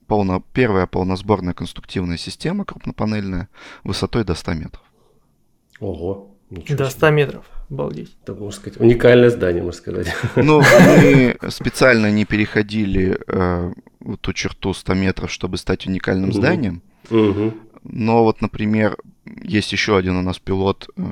полно, 0.07 0.41
первая 0.53 0.87
полносборная 0.87 1.55
конструктивная 1.55 2.17
система 2.17 2.65
крупнопанельная 2.65 3.49
высотой 3.83 4.25
до 4.25 4.35
100 4.35 4.55
метров. 4.55 4.85
Ого, 5.81 6.34
До 6.69 6.89
100 6.89 7.11
метров, 7.11 7.45
обалдеть. 7.71 8.17
Это, 8.23 8.35
можно 8.35 8.53
сказать, 8.53 8.81
уникальное 8.81 9.31
здание, 9.31 9.63
можно 9.63 9.79
сказать. 9.81 10.15
Ну, 10.37 10.63
мы 10.81 11.37
специально 11.49 12.11
не 12.11 12.25
переходили 12.25 13.19
э, 13.27 13.73
ту 14.21 14.33
черту 14.33 14.73
100 14.73 14.95
метров, 14.95 15.31
чтобы 15.31 15.57
стать 15.57 15.87
уникальным 15.87 16.33
зданием. 16.33 16.83
Угу. 17.11 17.55
Но 17.85 18.25
вот, 18.25 18.41
например, 18.41 18.97
есть 19.43 19.73
еще 19.73 19.97
один 19.97 20.17
у 20.17 20.23
нас 20.23 20.39
пилот 20.39 20.89
э, 20.97 21.03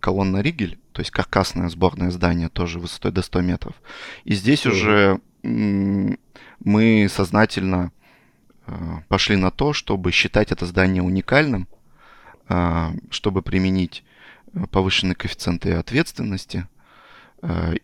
колонна 0.00 0.40
Ригель, 0.40 0.78
то 0.92 1.00
есть 1.00 1.10
каркасное 1.10 1.68
сборное 1.68 2.10
здание, 2.10 2.48
тоже 2.48 2.78
высотой 2.78 3.12
до 3.12 3.22
100 3.22 3.40
метров. 3.40 3.74
И 4.24 4.34
здесь 4.34 4.66
mm 4.66 4.70
уже 4.70 5.20
мы 6.64 7.08
сознательно 7.10 7.90
э, 8.66 8.72
пошли 9.08 9.36
на 9.36 9.50
то, 9.50 9.72
чтобы 9.72 10.12
считать 10.12 10.52
это 10.52 10.66
здание 10.66 11.02
уникальным, 11.02 11.66
э, 12.48 12.90
чтобы 13.10 13.42
применить 13.42 14.04
повышенные 14.70 15.14
коэффициенты 15.14 15.72
ответственности 15.72 16.66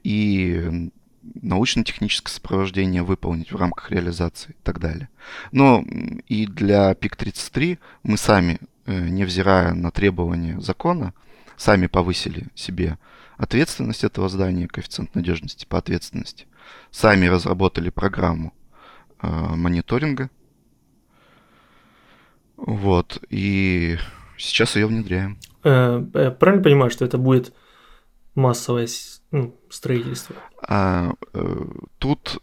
и 0.03 0.91
научно-техническое 1.35 2.33
сопровождение 2.33 3.03
выполнить 3.03 3.53
в 3.53 3.57
рамках 3.57 3.91
реализации 3.91 4.51
и 4.51 4.63
так 4.63 4.81
далее. 4.81 5.09
Но 5.53 5.85
и 6.27 6.47
для 6.47 6.95
ПИК-33 6.95 7.79
мы 8.03 8.17
сами, 8.17 8.59
э, 8.87 9.09
невзирая 9.09 9.75
на 9.75 9.91
требования 9.91 10.61
закона, 10.61 11.15
сами 11.57 11.87
повысили 11.87 12.47
себе 12.55 12.99
ответственность 13.37 14.05
этого 14.05 14.29
здания, 14.29 14.69
коэффициент 14.69 15.15
надежности 15.15 15.67
по 15.67 15.79
ответственности. 15.79 16.47
Сами 16.91 17.27
разработали 17.27 17.91
программу 17.91 18.53
э, 19.21 19.29
мониторинга. 19.29 20.31
Вот. 22.57 23.23
И 23.31 23.99
сейчас 24.37 24.77
ее 24.77 24.87
внедряем. 24.87 25.39
Э, 25.69 26.03
э, 26.15 26.31
правильно 26.31 26.65
понимаю, 26.65 26.91
что 26.91 27.05
это 27.05 27.19
будет 27.19 27.53
массовое 28.35 28.89
ну, 29.31 29.55
строительство? 29.69 30.35
А, 30.67 31.13
э, 31.35 31.65
тут 31.99 32.39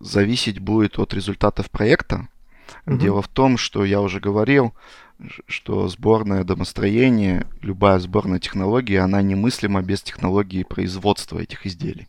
зависеть 0.00 0.58
будет 0.58 0.98
от 0.98 1.14
результатов 1.14 1.70
проекта. 1.70 2.28
Угу. 2.86 2.96
Дело 2.96 3.22
в 3.22 3.28
том, 3.28 3.58
что 3.58 3.84
я 3.84 4.00
уже 4.00 4.18
говорил, 4.18 4.74
что 5.46 5.88
сборное 5.88 6.42
домостроение, 6.42 7.46
любая 7.62 7.98
сборная 8.00 8.40
технология, 8.40 9.00
она 9.00 9.22
немыслима 9.22 9.80
без 9.82 10.02
технологии 10.02 10.64
производства 10.64 11.38
этих 11.38 11.64
изделий. 11.64 12.08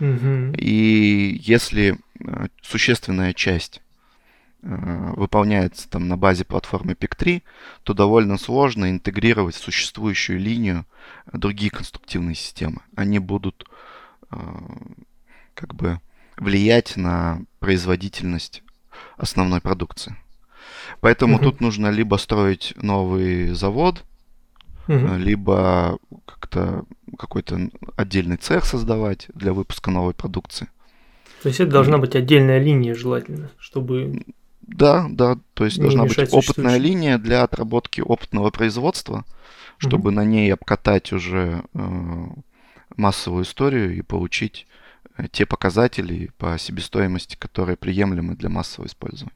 Угу. 0.00 0.54
И 0.56 1.40
если 1.42 1.98
существенная 2.62 3.34
часть 3.34 3.82
выполняется 4.62 5.88
там 5.88 6.08
на 6.08 6.16
базе 6.16 6.44
платформы 6.44 6.92
PIC3, 6.92 7.42
то 7.82 7.94
довольно 7.94 8.36
сложно 8.36 8.90
интегрировать 8.90 9.54
в 9.54 9.62
существующую 9.62 10.38
линию 10.38 10.84
другие 11.32 11.70
конструктивные 11.70 12.34
системы. 12.34 12.82
Они 12.94 13.18
будут 13.18 13.64
э, 14.30 14.36
как 15.54 15.74
бы 15.74 16.00
влиять 16.36 16.96
на 16.96 17.42
производительность 17.58 18.62
основной 19.16 19.60
продукции. 19.60 20.16
Поэтому 21.00 21.36
угу. 21.36 21.44
тут 21.44 21.60
нужно 21.60 21.90
либо 21.90 22.16
строить 22.16 22.74
новый 22.76 23.48
завод, 23.54 24.04
угу. 24.88 25.14
либо 25.16 25.98
как-то 26.26 26.84
какой-то 27.18 27.70
отдельный 27.96 28.36
цех 28.36 28.64
создавать 28.64 29.28
для 29.34 29.52
выпуска 29.52 29.90
новой 29.90 30.14
продукции. 30.14 30.68
То 31.42 31.48
есть 31.48 31.60
это 31.60 31.70
должна 31.70 31.96
быть 31.98 32.14
отдельная 32.14 32.58
линия 32.58 32.94
желательно, 32.94 33.50
чтобы 33.58 34.24
да, 34.70 35.06
да, 35.10 35.38
то 35.54 35.64
есть 35.64 35.78
не 35.78 35.82
должна 35.82 36.04
быть 36.04 36.32
опытная 36.32 36.78
линия 36.78 37.18
для 37.18 37.42
отработки 37.42 38.00
опытного 38.00 38.50
производства, 38.50 39.24
чтобы 39.78 40.08
угу. 40.08 40.16
на 40.16 40.24
ней 40.24 40.52
обкатать 40.52 41.12
уже 41.12 41.62
э, 41.74 42.26
массовую 42.96 43.44
историю 43.44 43.96
и 43.96 44.02
получить 44.02 44.66
э, 45.16 45.24
те 45.30 45.44
показатели 45.44 46.30
по 46.38 46.56
себестоимости, 46.58 47.36
которые 47.36 47.76
приемлемы 47.76 48.36
для 48.36 48.48
массового 48.48 48.86
использования. 48.86 49.34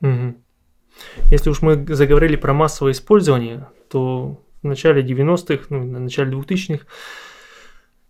Угу. 0.00 0.34
Если 1.30 1.50
уж 1.50 1.62
мы 1.62 1.86
заговорили 1.94 2.36
про 2.36 2.54
массовое 2.54 2.92
использование, 2.92 3.68
то 3.90 4.42
в 4.62 4.66
начале 4.66 5.02
90-х, 5.02 5.66
ну, 5.70 5.84
на 5.84 5.98
начале 6.00 6.32
2000-х, 6.32 6.86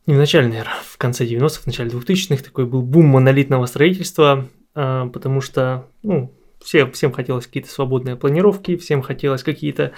не 0.07 0.15
в 0.15 0.19
начале, 0.19 0.49
наверное, 0.49 0.75
в 0.85 0.97
конце 0.97 1.25
90-х, 1.25 1.63
в 1.63 1.67
начале 1.67 1.91
2000-х 1.91 2.43
такой 2.43 2.67
был 2.67 2.83
бум 2.83 3.07
монолитного 3.07 3.67
строительства, 3.67 4.49
потому 4.75 5.41
что 5.41 5.87
ну, 6.03 6.33
все, 6.63 6.91
всем 6.91 7.13
хотелось 7.13 7.47
какие-то 7.47 7.71
свободные 7.71 8.17
планировки, 8.17 8.77
всем 8.77 9.03
хотелось 9.03 9.43
какие-то 9.43 9.93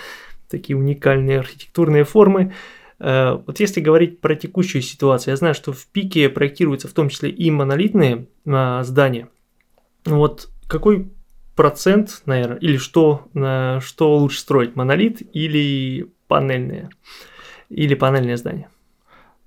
такие 0.49 0.77
уникальные 0.77 1.41
архитектурные 1.41 2.05
формы. 2.05 2.53
А, 2.99 3.43
вот 3.47 3.59
если 3.59 3.81
говорить 3.81 4.21
про 4.21 4.37
текущую 4.37 4.83
ситуацию, 4.83 5.33
я 5.33 5.37
знаю, 5.37 5.55
что 5.55 5.73
в 5.73 5.87
пике 5.87 6.29
проектируются 6.29 6.89
в 6.89 6.93
том 6.93 7.09
числе 7.09 7.31
и 7.31 7.51
монолитные 7.51 8.27
а, 8.47 8.83
здания. 8.85 9.29
Вот 10.05 10.49
какой 10.69 11.11
процент, 11.57 12.23
наверное, 12.27 12.57
или 12.59 12.77
что, 12.79 13.29
что 13.81 14.17
лучше 14.17 14.41
строить, 14.41 14.75
монолит 14.75 15.21
или 15.35 16.09
панельные, 16.27 16.89
или 17.69 17.95
панельные 17.95 18.37
здания? 18.37 18.69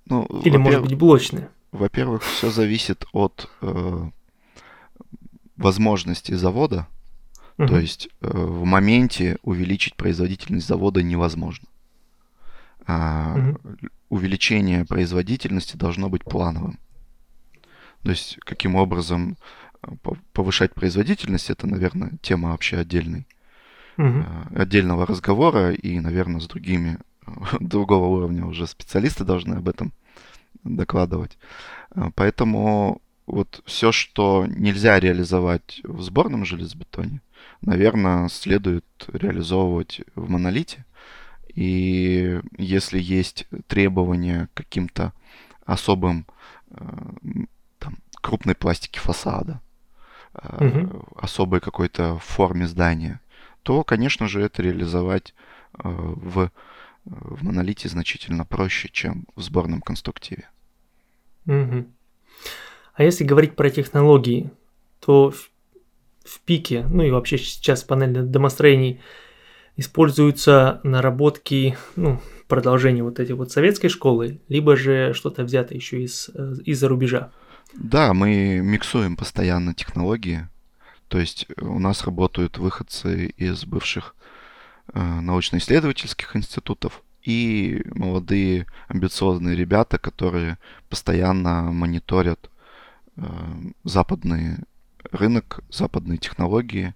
Ну, 0.08 0.26
или, 0.44 0.56
может 0.58 0.84
быть, 0.84 0.94
блочные? 0.94 1.50
Во-первых, 1.72 2.24
все 2.24 2.52
зависит 2.52 3.06
от 3.12 3.50
э, 3.62 4.04
возможностей 5.58 6.36
завода, 6.36 6.88
Угу. 7.58 7.68
То 7.68 7.80
есть 7.80 8.10
э, 8.22 8.28
в 8.30 8.66
моменте 8.66 9.38
увеличить 9.42 9.96
производительность 9.96 10.68
завода 10.68 11.02
невозможно. 11.02 11.68
А 12.86 13.36
угу. 13.36 13.60
увеличение 14.10 14.86
производительности 14.86 15.78
должно 15.78 16.10
быть 16.10 16.24
плановым. 16.24 16.80
То 18.04 18.12
есть 18.12 18.38
каким 18.42 18.76
образом 18.76 19.38
э, 19.82 19.92
повышать 20.34 20.74
производительность, 20.74 21.50
это, 21.50 21.66
наверное, 21.66 22.12
тема 22.22 22.50
вообще 22.50 22.78
отдельной, 22.78 23.26
угу. 23.98 24.26
отдельного 24.54 25.06
разговора, 25.06 25.72
и, 25.72 26.00
наверное, 26.02 26.42
с 26.42 26.48
другими 26.48 27.00
другого 27.62 28.08
уровня 28.08 28.46
уже 28.46 28.68
специалисты 28.68 29.24
должны 29.24 29.56
об 29.56 29.70
этом 29.70 29.94
докладывать. 30.66 31.38
Поэтому 32.16 33.02
вот 33.26 33.62
все, 33.66 33.92
что 33.92 34.46
нельзя 34.48 35.00
реализовать 35.00 35.82
в 35.84 36.02
сборном 36.02 36.46
железобетоне, 36.46 37.22
наверное, 37.62 38.28
следует 38.30 38.86
реализовывать 39.08 40.02
в 40.16 40.30
монолите. 40.30 40.86
И 41.54 42.40
если 42.58 43.00
есть 43.00 43.48
требования 43.68 44.50
к 44.54 44.58
каким-то 44.58 45.14
особым 45.66 46.28
э, 46.70 46.76
там, 47.80 47.98
крупной 48.22 48.56
пластике 48.56 49.00
фасада, 49.00 49.62
угу. 50.34 51.08
особой 51.16 51.62
какой-то 51.62 52.20
форме 52.20 52.68
здания, 52.68 53.22
то, 53.64 53.84
конечно 53.84 54.28
же, 54.28 54.42
это 54.42 54.62
реализовать 54.62 55.34
э, 55.74 55.80
в, 55.84 56.52
в 57.06 57.44
монолите 57.44 57.90
значительно 57.90 58.46
проще, 58.46 58.90
чем 58.90 59.26
в 59.36 59.42
сборном 59.42 59.82
конструктиве. 59.82 60.50
Угу. 61.48 61.86
А 62.96 63.04
если 63.04 63.24
говорить 63.24 63.56
про 63.56 63.70
технологии, 63.70 64.52
то 65.06 65.30
в, 65.32 65.52
в 66.24 66.40
пике, 66.42 66.86
ну 66.90 67.04
и 67.04 67.12
вообще 67.12 67.38
сейчас 67.38 67.84
панель 67.84 68.24
домостроений 68.24 69.02
используются 69.76 70.80
наработки, 70.84 71.78
ну, 71.98 72.22
продолжение 72.48 73.04
вот 73.04 73.20
этой 73.20 73.34
вот 73.34 73.52
советской 73.52 73.90
школы, 73.90 74.40
либо 74.48 74.78
же 74.78 75.14
что-то 75.14 75.44
взято 75.44 75.76
еще 75.76 76.02
из, 76.02 76.30
э, 76.34 76.56
из-за 76.64 76.88
рубежа. 76.88 77.32
Да, 77.74 78.14
мы 78.14 78.62
миксуем 78.64 79.18
постоянно 79.18 79.74
технологии. 79.74 80.48
То 81.10 81.20
есть 81.20 81.48
у 81.60 81.80
нас 81.80 82.06
работают 82.06 82.58
выходцы 82.58 83.28
из 83.38 83.66
бывших 83.66 84.16
э, 84.94 85.00
научно-исследовательских 85.00 86.36
институтов 86.36 87.04
и 87.24 87.84
молодые 87.94 88.68
амбициозные 88.88 89.56
ребята, 89.56 89.98
которые 89.98 90.58
постоянно 90.90 91.72
мониторят 91.72 92.40
э, 92.46 92.55
западный 93.84 94.58
рынок, 95.12 95.62
западные 95.70 96.18
технологии, 96.18 96.94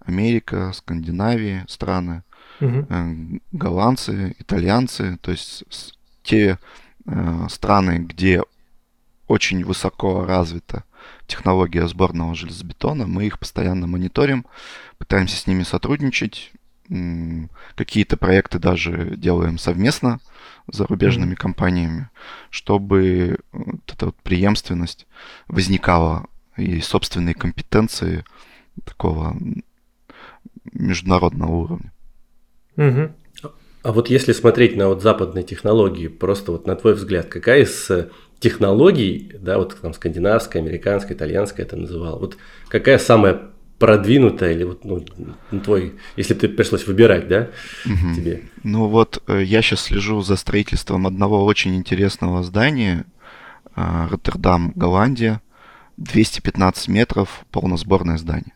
Америка, 0.00 0.72
Скандинавия, 0.74 1.64
страны, 1.68 2.22
угу. 2.60 2.86
э, 2.88 3.14
голландцы, 3.52 4.34
итальянцы, 4.38 5.18
то 5.20 5.30
есть 5.30 5.64
те 6.22 6.58
э, 7.06 7.46
страны, 7.48 7.98
где 7.98 8.42
очень 9.26 9.64
высоко 9.64 10.24
развита 10.24 10.84
технология 11.26 11.86
сборного 11.86 12.34
железобетона, 12.34 13.06
мы 13.06 13.26
их 13.26 13.38
постоянно 13.38 13.86
мониторим, 13.86 14.46
пытаемся 14.98 15.36
с 15.36 15.46
ними 15.46 15.62
сотрудничать, 15.62 16.52
какие-то 17.76 18.16
проекты 18.16 18.58
даже 18.58 19.14
делаем 19.16 19.58
совместно 19.58 20.20
с 20.70 20.76
зарубежными 20.76 21.32
mm-hmm. 21.32 21.36
компаниями, 21.36 22.10
чтобы 22.50 23.38
вот 23.52 23.80
эта 23.86 24.06
вот 24.06 24.16
преемственность 24.16 25.06
возникала 25.48 26.26
и 26.56 26.80
собственные 26.80 27.34
компетенции 27.34 28.24
такого 28.84 29.36
международного 30.72 31.52
уровня. 31.52 31.92
Угу. 32.76 33.12
А 33.82 33.92
вот 33.92 34.10
если 34.10 34.32
смотреть 34.32 34.76
на 34.76 34.88
вот 34.88 35.02
западные 35.02 35.42
технологии, 35.42 36.08
просто 36.08 36.52
вот 36.52 36.66
на 36.66 36.76
твой 36.76 36.94
взгляд, 36.94 37.26
какая 37.26 37.62
из 37.62 37.90
э, 37.90 38.10
технологий, 38.38 39.32
да, 39.38 39.58
вот 39.58 39.76
там 39.80 39.94
скандинавская, 39.94 40.62
американская, 40.62 41.16
итальянская 41.16 41.64
это 41.64 41.76
называл, 41.76 42.18
вот 42.18 42.36
какая 42.68 42.98
самая 42.98 43.50
продвинутая 43.80 44.52
или 44.52 44.64
вот 44.64 44.84
ну, 44.84 45.60
твой, 45.60 45.94
если 46.16 46.34
бы 46.34 46.40
ты 46.40 46.48
пришлось 46.50 46.86
выбирать, 46.86 47.26
да, 47.28 47.48
угу. 47.86 48.14
тебе? 48.14 48.42
Ну 48.62 48.86
вот 48.86 49.22
э, 49.26 49.42
я 49.42 49.62
сейчас 49.62 49.80
слежу 49.80 50.20
за 50.20 50.36
строительством 50.36 51.06
одного 51.06 51.44
очень 51.44 51.74
интересного 51.74 52.42
здания, 52.42 53.06
э, 53.74 54.06
Роттердам, 54.10 54.72
Голландия, 54.76 55.40
215 55.96 56.88
метров, 56.88 57.46
полносборное 57.50 58.18
здание. 58.18 58.52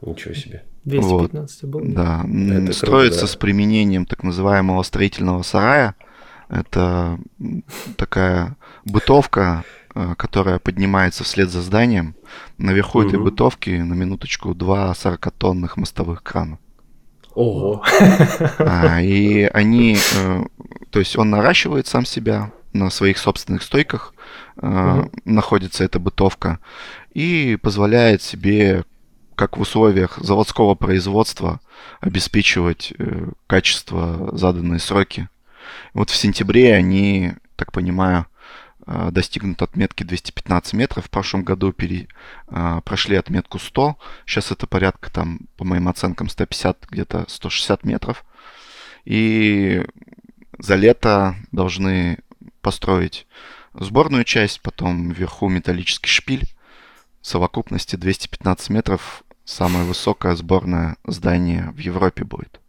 Ничего 0.00 0.34
себе. 0.34 0.62
215 0.84 1.62
вот, 1.62 1.70
был. 1.70 1.80
Да, 1.92 2.24
Это 2.24 2.72
строится 2.72 3.20
круто, 3.20 3.32
да. 3.32 3.32
с 3.32 3.36
применением 3.36 4.06
так 4.06 4.22
называемого 4.22 4.82
строительного 4.84 5.42
сарая. 5.42 5.96
Это 6.48 7.18
такая 7.96 8.56
бытовка, 8.84 9.64
которая 10.16 10.58
поднимается 10.58 11.24
вслед 11.24 11.50
за 11.50 11.62
зданием. 11.62 12.14
Наверху 12.58 12.98
угу. 12.98 13.08
этой 13.08 13.18
бытовки, 13.18 13.70
на 13.70 13.94
минуточку, 13.94 14.54
два 14.54 14.92
40-тонных 14.92 15.76
мостовых 15.76 16.22
крана. 16.22 16.58
Ого! 17.34 17.82
А, 18.58 19.00
и 19.00 19.44
они, 19.52 19.96
э, 20.16 20.44
то 20.90 20.98
есть 20.98 21.16
он 21.16 21.30
наращивает 21.30 21.86
сам 21.86 22.04
себя 22.04 22.50
на 22.72 22.90
своих 22.90 23.18
собственных 23.18 23.62
стойках, 23.62 24.14
угу. 24.56 25.10
находится 25.24 25.84
эта 25.84 25.98
бытовка, 25.98 26.58
и 27.14 27.58
позволяет 27.62 28.22
себе 28.22 28.84
как 29.34 29.58
в 29.58 29.60
условиях 29.60 30.18
заводского 30.18 30.74
производства 30.74 31.60
обеспечивать 32.00 32.92
э, 32.98 33.28
качество 33.46 34.30
заданные 34.36 34.80
сроки. 34.80 35.28
Вот 35.92 36.10
в 36.10 36.16
сентябре 36.16 36.74
они, 36.74 37.32
так 37.56 37.70
понимаю, 37.70 38.24
э, 38.24 38.35
достигнут 38.86 39.62
отметки 39.62 40.04
215 40.04 40.74
метров. 40.74 41.06
В 41.06 41.10
прошлом 41.10 41.42
году 41.42 41.72
пере, 41.72 42.08
э, 42.48 42.80
прошли 42.84 43.16
отметку 43.16 43.58
100. 43.58 43.98
Сейчас 44.26 44.52
это 44.52 44.66
порядка, 44.66 45.10
там, 45.12 45.40
по 45.56 45.64
моим 45.64 45.88
оценкам, 45.88 46.28
150, 46.28 46.86
где-то 46.90 47.24
160 47.28 47.84
метров. 47.84 48.24
И 49.04 49.84
за 50.58 50.74
лето 50.76 51.36
должны 51.52 52.18
построить 52.60 53.26
сборную 53.74 54.24
часть, 54.24 54.60
потом 54.62 55.10
вверху 55.10 55.48
металлический 55.48 56.10
шпиль. 56.10 56.46
В 57.20 57.26
совокупности 57.26 57.96
215 57.96 58.70
метров 58.70 59.24
самое 59.44 59.84
высокое 59.84 60.34
сборное 60.36 60.96
здание 61.04 61.70
в 61.72 61.78
Европе 61.78 62.24
будет. 62.24 62.60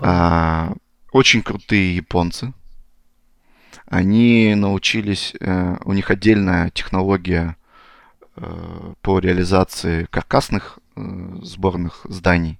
А, 0.00 0.72
очень 1.12 1.42
крутые 1.42 1.96
японцы. 1.96 2.52
Они 3.86 4.54
научились, 4.54 5.34
э, 5.40 5.76
у 5.84 5.92
них 5.92 6.10
отдельная 6.10 6.70
технология 6.70 7.56
э, 8.36 8.92
по 9.02 9.18
реализации 9.18 10.04
каркасных 10.10 10.78
э, 10.96 11.00
сборных 11.42 12.00
зданий. 12.04 12.58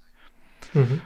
Угу. 0.73 0.99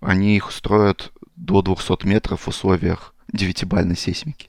Они 0.00 0.36
их 0.36 0.52
строят 0.52 1.12
до 1.34 1.60
200 1.62 2.06
метров 2.06 2.42
в 2.42 2.48
условиях 2.48 3.14
девятибальной 3.32 3.96
сейсмики. 3.96 4.48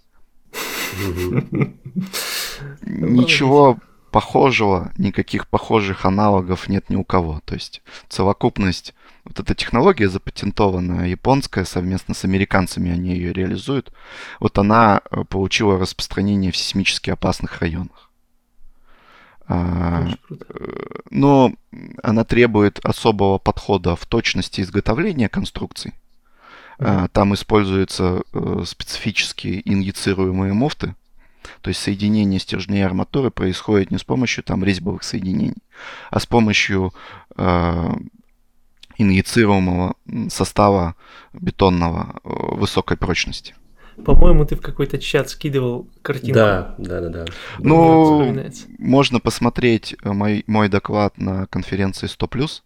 Ничего 2.81 3.79
похожего, 4.11 4.91
никаких 4.97 5.47
похожих 5.47 6.05
аналогов 6.05 6.67
нет 6.69 6.89
ни 6.89 6.95
у 6.95 7.03
кого. 7.03 7.41
То 7.45 7.55
есть 7.55 7.81
совокупность, 8.09 8.93
вот 9.27 9.39
эта 9.39 9.55
технология 9.55 10.09
запатентованная, 10.09 11.07
японская, 11.07 11.65
совместно 11.65 12.13
с 12.13 12.23
американцами 12.23 12.91
они 12.91 13.13
ее 13.13 13.33
реализуют, 13.33 13.91
вот 14.39 14.57
она 14.57 15.01
э, 15.11 15.23
получила 15.23 15.77
распространение 15.77 16.51
в 16.51 16.57
сейсмически 16.57 17.09
опасных 17.09 17.59
районах. 17.59 18.09
А, 19.49 20.07
э, 20.07 20.35
но 21.09 21.53
она 22.03 22.23
требует 22.23 22.79
особого 22.83 23.37
подхода 23.37 23.95
в 23.95 24.05
точности 24.05 24.61
изготовления 24.61 25.29
конструкций. 25.29 25.93
Mm-hmm. 26.79 27.09
Там 27.11 27.33
используются 27.33 28.21
э, 28.33 28.63
специфические 28.65 29.67
инъецируемые 29.69 30.53
муфты, 30.53 30.95
то 31.61 31.69
есть 31.69 31.81
соединение 31.81 32.39
стержней 32.39 32.85
арматуры 32.85 33.31
происходит 33.31 33.89
не 33.89 33.97
с 33.97 34.03
помощью 34.03 34.43
там 34.43 34.63
резьбовых 34.63 35.03
соединений, 35.03 35.55
а 36.11 36.19
с 36.19 36.25
помощью 36.25 36.93
э, 37.35 37.93
инъецируемого 38.97 39.95
состава 40.29 40.95
бетонного 41.33 42.19
э, 42.23 42.29
высокой 42.55 42.97
прочности. 42.97 43.55
По-моему, 44.05 44.45
ты 44.45 44.55
в 44.55 44.61
какой-то 44.61 44.99
чат 44.99 45.29
скидывал 45.29 45.87
картинку. 46.03 46.35
Да, 46.35 46.75
да, 46.77 47.01
да, 47.01 47.09
да. 47.09 47.25
Ну, 47.57 48.35
можно 48.77 49.19
посмотреть 49.19 49.95
э, 50.03 50.11
мой, 50.11 50.43
мой 50.47 50.69
доклад 50.69 51.17
на 51.17 51.47
конференции 51.47 52.07
100+. 52.07 52.61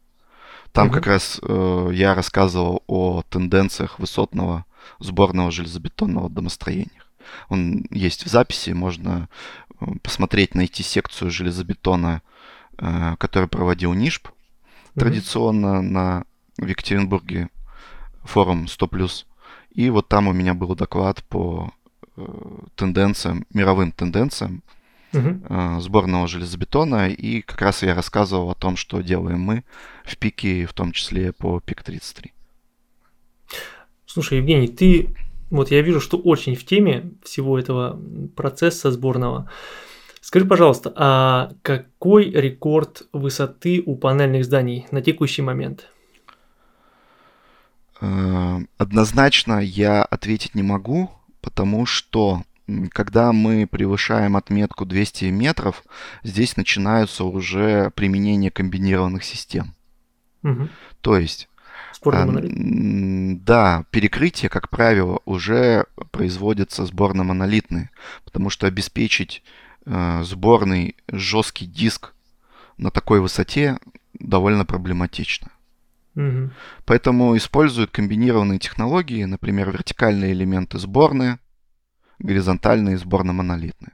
Там 0.74 0.88
угу. 0.88 0.96
как 0.96 1.08
раз 1.08 1.40
э, 1.42 1.90
я 1.94 2.16
рассказывал 2.16 2.84
о 2.88 3.24
тенденциях 3.30 4.00
высотного 4.00 4.66
сборного 5.00 5.52
железобетонного 5.52 6.30
домостроения. 6.30 7.04
Он 7.50 7.86
есть 7.92 8.26
в 8.26 8.30
записи, 8.30 8.72
можно 8.72 9.30
э, 9.80 9.86
посмотреть, 10.02 10.56
найти 10.56 10.84
секцию 10.84 11.32
железобетона, 11.32 12.22
э, 12.78 13.16
которую 13.18 13.50
проводил 13.50 13.94
НИШП. 13.94 14.30
Традиционно 14.96 15.82
на 15.82 16.24
в 16.58 16.68
Екатеринбурге 16.68 17.50
форум 18.24 18.66
100+. 18.66 19.26
И 19.72 19.90
вот 19.90 20.08
там 20.08 20.28
у 20.28 20.34
меня 20.34 20.54
был 20.54 20.76
доклад 20.76 21.24
по 21.24 21.72
э, 22.18 22.22
тенденциям, 22.76 23.46
мировым 23.54 23.92
тенденциям 23.92 24.64
э, 25.14 25.80
сборного 25.80 26.28
железобетона. 26.28 27.10
И 27.10 27.42
как 27.42 27.62
раз 27.62 27.84
я 27.84 27.96
рассказывал 27.96 28.52
о 28.52 28.56
том, 28.56 28.76
что 28.76 29.02
делаем 29.02 29.40
мы 29.40 29.64
в 30.04 30.18
пике, 30.18 30.66
в 30.66 30.74
том 30.74 30.92
числе 30.92 31.32
по 31.32 31.60
ПИК-33. 31.60 32.32
Слушай, 34.06 34.40
Евгений, 34.40 34.68
ты 34.68 35.16
вот 35.52 35.72
я 35.72 35.82
вижу, 35.82 36.00
что 36.00 36.18
очень 36.18 36.56
в 36.56 36.66
теме 36.66 37.12
всего 37.24 37.60
этого 37.60 38.00
процесса 38.36 38.92
сборного. 38.92 39.50
Скажи, 40.22 40.46
пожалуйста, 40.46 40.94
а 40.96 41.52
какой 41.64 42.30
рекорд 42.30 43.08
высоты 43.12 43.82
у 43.86 43.96
панельных 43.96 44.46
зданий 44.46 44.86
на 44.92 45.02
текущий 45.02 45.42
момент? 45.42 45.88
Э, 48.02 48.60
однозначно 48.78 49.60
я 49.60 50.04
ответить 50.04 50.54
не 50.54 50.62
могу, 50.62 51.10
потому 51.42 51.88
что 51.88 52.44
когда 52.92 53.34
мы 53.34 53.68
превышаем 53.68 54.38
отметку 54.38 54.86
200 54.86 55.26
метров, 55.26 55.84
здесь 56.24 56.56
начинаются 56.56 57.24
уже 57.24 57.92
применение 57.96 58.52
комбинированных 58.52 59.24
систем. 59.24 59.74
Угу. 60.44 60.70
То 61.02 61.18
есть, 61.18 61.50
а, 62.06 62.28
да, 62.28 63.86
перекрытие, 63.90 64.50
как 64.50 64.70
правило, 64.70 65.20
уже 65.26 65.86
производятся 66.12 66.86
сборно-монолитные, 66.86 67.90
потому 68.24 68.50
что 68.50 68.68
обеспечить 68.68 69.44
сборный 69.86 70.96
жесткий 71.08 71.66
диск 71.66 72.14
на 72.78 72.92
такой 72.92 73.20
высоте 73.20 73.80
довольно 74.14 74.66
проблематично. 74.66 75.52
Угу. 76.16 76.50
Поэтому 76.86 77.38
используют 77.38 77.92
комбинированные 77.92 78.60
технологии, 78.60 79.24
например, 79.24 79.72
вертикальные 79.72 80.34
элементы 80.34 80.78
сборные, 80.78 81.40
горизонтальные 82.20 82.98
сборно-монолитные. 82.98 83.94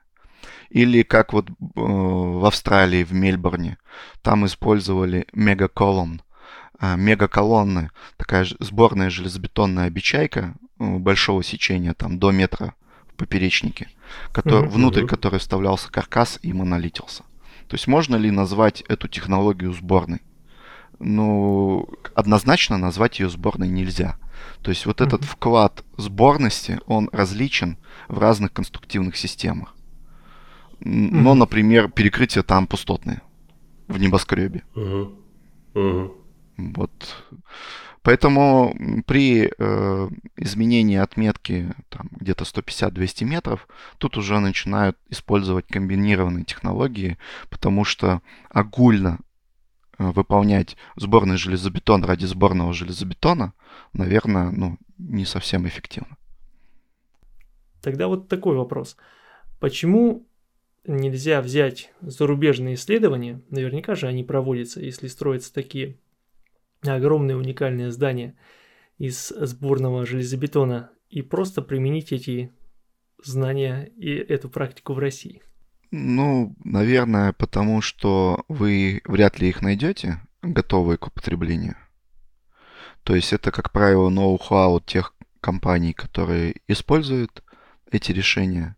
Или 0.70 1.04
как 1.04 1.34
вот 1.34 1.50
э, 1.50 1.54
в 1.76 2.46
Австралии, 2.46 3.04
в 3.04 3.14
Мельбурне, 3.14 3.78
там 4.22 4.46
использовали 4.46 5.28
мегаколонн. 5.34 6.22
Э, 6.82 6.98
мегаколонны, 6.98 7.92
такая 8.18 8.46
сборная 8.60 9.10
железобетонная 9.10 9.86
обечайка 9.86 10.56
э, 10.80 10.98
большого 10.98 11.44
сечения, 11.44 11.94
там 11.94 12.20
до 12.20 12.32
метра 12.32 12.74
в 13.18 13.20
поперечнике, 13.20 13.90
который, 14.32 14.64
mm-hmm. 14.64 14.70
внутрь 14.70 15.06
которой 15.06 15.40
вставлялся 15.40 15.92
каркас 15.92 16.40
и 16.44 16.54
монолитился. 16.54 17.24
То 17.68 17.76
есть 17.76 17.88
можно 17.88 18.16
ли 18.16 18.32
назвать 18.32 18.82
эту 18.82 19.08
технологию 19.08 19.74
сборной? 19.74 20.22
ну, 21.00 21.88
однозначно 22.16 22.78
назвать 22.78 23.20
ее 23.20 23.30
сборной 23.30 23.68
нельзя. 23.68 24.18
То 24.62 24.72
есть 24.72 24.86
вот 24.86 25.02
mm-hmm. 25.02 25.08
этот 25.08 25.24
вклад 25.24 25.84
сборности, 25.98 26.80
он 26.88 27.10
различен 27.12 27.78
в 28.08 28.20
разных 28.20 28.54
конструктивных 28.54 29.16
системах. 29.16 29.76
Mm-hmm. 30.80 31.10
Но, 31.12 31.36
например, 31.36 31.90
перекрытие 31.90 32.44
там 32.44 32.68
пустотное 32.68 33.22
в 33.88 34.00
небоскребе. 34.00 34.64
Mm-hmm. 34.76 35.16
Mm-hmm. 35.74 36.12
Вот. 36.76 36.92
Поэтому 38.02 38.76
при 39.06 39.52
э, 39.58 40.10
изменении 40.38 40.98
отметки 40.98 41.74
там, 41.90 42.10
где-то 42.12 42.44
150-200 42.44 43.26
метров, 43.26 43.68
тут 43.98 44.18
уже 44.18 44.40
начинают 44.40 44.98
использовать 45.10 45.68
комбинированные 45.68 46.46
технологии, 46.46 47.18
потому 47.50 47.84
что 47.84 48.22
огульно 48.50 49.20
Э, 50.00 50.12
выполнять 50.12 50.78
сборный 50.96 51.38
железобетон 51.38 52.04
ради 52.04 52.26
сборного 52.26 52.72
железобетона, 52.74 53.54
наверное, 53.94 54.52
ну, 54.52 54.78
не 54.98 55.26
совсем 55.26 55.68
эффективно. 55.68 56.18
Тогда 57.82 58.08
вот 58.08 58.28
такой 58.28 58.56
вопрос. 58.56 58.96
Почему 59.60 60.28
нельзя 60.86 61.42
взять 61.42 61.92
зарубежные 62.02 62.76
исследования, 62.76 63.42
наверняка 63.50 63.96
же 63.96 64.08
они 64.08 64.24
проводятся, 64.24 64.82
если 64.82 65.08
строятся 65.08 65.54
такие 65.54 65.98
огромные 66.84 67.38
уникальные 67.38 67.92
здания 67.92 68.36
из 68.98 69.30
сборного 69.30 70.06
железобетона, 70.06 70.92
и 71.10 71.22
просто 71.22 71.62
применить 71.62 72.12
эти 72.12 72.52
знания 73.24 73.92
и 73.98 74.10
эту 74.14 74.50
практику 74.50 74.94
в 74.94 75.00
России? 75.00 75.42
Ну, 75.92 76.56
наверное, 76.64 77.34
потому 77.34 77.82
что 77.82 78.44
вы 78.50 79.02
вряд 79.06 79.40
ли 79.40 79.50
их 79.50 79.62
найдете, 79.62 80.22
готовые 80.42 80.98
к 80.98 81.08
употреблению. 81.08 81.76
То 83.04 83.16
есть 83.16 83.32
это, 83.32 83.52
как 83.52 83.72
правило, 83.72 84.10
ноу-хау 84.10 84.82
тех 84.82 85.16
компаний, 85.40 85.94
которые 85.94 86.56
используют 86.68 87.42
эти 87.90 88.12
решения. 88.12 88.76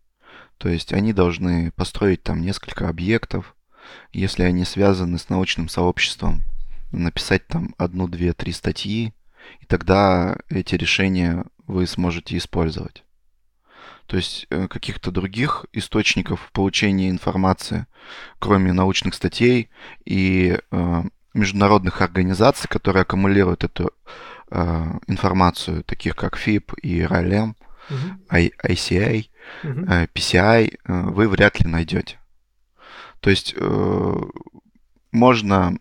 То 0.58 0.70
есть 0.70 0.94
они 0.94 1.14
должны 1.14 1.72
построить 1.72 2.22
там 2.22 2.42
несколько 2.42 2.90
объектов, 2.90 3.56
если 4.12 4.44
они 4.44 4.66
связаны 4.66 5.18
с 5.18 5.30
научным 5.30 5.68
сообществом, 5.68 6.44
написать 6.92 7.48
там 7.48 7.76
одну, 7.78 8.08
две, 8.08 8.34
три 8.34 8.52
статьи, 8.52 9.14
и 9.60 9.66
тогда 9.66 10.38
эти 10.50 10.76
решения 10.76 11.46
вы 11.68 11.88
сможете 11.88 12.38
использовать 12.38 13.04
то 14.10 14.18
есть 14.18 14.48
э, 14.50 14.68
каких-то 14.68 15.12
других 15.12 15.68
источников 15.72 16.50
получения 16.52 17.12
информации, 17.12 17.86
кроме 18.40 18.74
научных 18.74 19.14
статей 19.14 19.70
и 20.04 20.58
э, 20.72 21.04
международных 21.36 22.02
организаций, 22.02 22.68
которые 22.68 23.04
аккумулируют 23.04 23.64
эту 23.64 23.92
э, 24.50 24.86
информацию, 25.06 25.84
таких 25.84 26.16
как 26.16 26.38
ФИП 26.38 26.74
и 26.82 27.04
РЛМ, 27.04 27.56
uh-huh. 27.90 28.52
ICA, 28.64 29.30
uh-huh. 29.62 30.10
PCI, 30.12 30.80
вы 31.12 31.28
вряд 31.30 31.60
ли 31.60 31.70
найдете. 31.70 32.20
То 33.20 33.30
есть 33.30 33.54
можно 35.12 35.78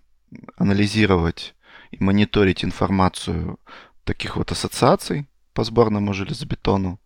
анализировать 0.56 1.54
и 1.90 2.02
мониторить 2.02 2.64
информацию 2.64 3.58
таких 4.04 4.36
вот 4.36 4.52
ассоциаций 4.52 5.28
по 5.52 5.64
сборному 5.64 6.12
железобетону, 6.12 7.00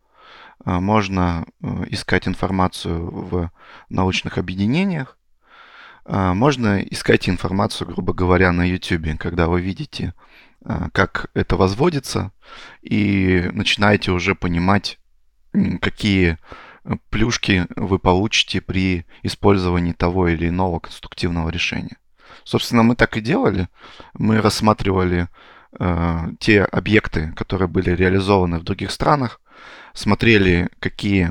а, 0.64 0.80
можно 0.80 1.46
э, 1.62 1.84
искать 1.90 2.28
информацию 2.28 3.10
в 3.10 3.50
научных 3.88 4.38
объединениях, 4.38 5.18
а, 6.04 6.34
можно 6.34 6.80
искать 6.80 7.28
информацию, 7.28 7.88
грубо 7.88 8.12
говоря, 8.12 8.52
на 8.52 8.64
YouTube, 8.68 9.18
когда 9.18 9.48
вы 9.48 9.60
видите, 9.60 10.14
а, 10.64 10.90
как 10.90 11.30
это 11.34 11.56
возводится, 11.56 12.32
и 12.82 13.48
начинаете 13.52 14.12
уже 14.12 14.34
понимать, 14.34 14.98
какие 15.80 16.38
плюшки 17.10 17.66
вы 17.76 17.98
получите 17.98 18.60
при 18.60 19.06
использовании 19.22 19.92
того 19.92 20.28
или 20.28 20.48
иного 20.48 20.80
конструктивного 20.80 21.48
решения. 21.50 21.96
Собственно, 22.44 22.82
мы 22.82 22.96
так 22.96 23.16
и 23.16 23.20
делали. 23.20 23.68
Мы 24.14 24.40
рассматривали 24.40 25.28
э, 25.78 26.18
те 26.40 26.62
объекты, 26.62 27.32
которые 27.32 27.68
были 27.68 27.90
реализованы 27.90 28.58
в 28.58 28.64
других 28.64 28.90
странах, 28.90 29.40
смотрели, 29.94 30.68
какие 30.78 31.30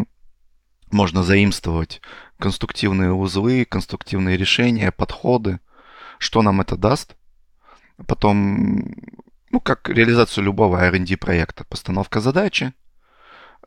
можно 0.92 1.24
заимствовать 1.24 2.02
конструктивные 2.40 3.14
узлы, 3.14 3.66
конструктивные 3.66 4.38
решения, 4.38 4.92
подходы, 4.92 5.60
что 6.18 6.42
нам 6.42 6.62
это 6.62 6.76
даст. 6.76 7.16
Потом, 8.08 8.94
ну, 9.52 9.60
как 9.60 9.90
реализацию 9.90 10.44
любого 10.44 10.78
R&D 10.78 11.18
проекта. 11.18 11.64
Постановка 11.66 12.20
задачи, 12.20 12.74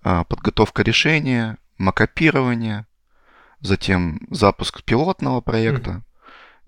а, 0.02 0.24
подготовка 0.24 0.82
решения, 0.82 1.56
макапирование, 1.78 2.86
затем 3.60 4.20
запуск 4.30 4.82
пилотного 4.82 5.40
проекта. 5.40 6.02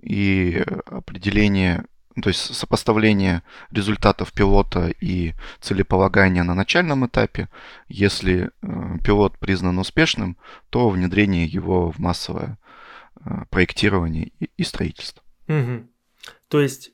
И 0.06 0.64
определение 0.86 1.84
ну, 2.14 2.22
то 2.22 2.30
есть 2.30 2.54
сопоставление 2.54 3.42
результатов 3.70 4.32
пилота 4.32 4.88
и 5.02 5.34
целеполагания 5.60 6.44
на 6.44 6.54
начальном 6.54 7.06
этапе. 7.06 7.50
Если 7.88 8.50
э, 8.62 8.98
пилот 9.04 9.38
признан 9.38 9.78
успешным, 9.78 10.38
то 10.70 10.88
внедрение 10.88 11.44
его 11.44 11.90
в 11.92 11.98
массовое 11.98 12.58
э, 13.22 13.44
проектирование 13.50 14.32
и, 14.56 14.64
строительство. 14.64 15.22
Угу. 15.48 15.86
То 16.48 16.60
есть, 16.62 16.92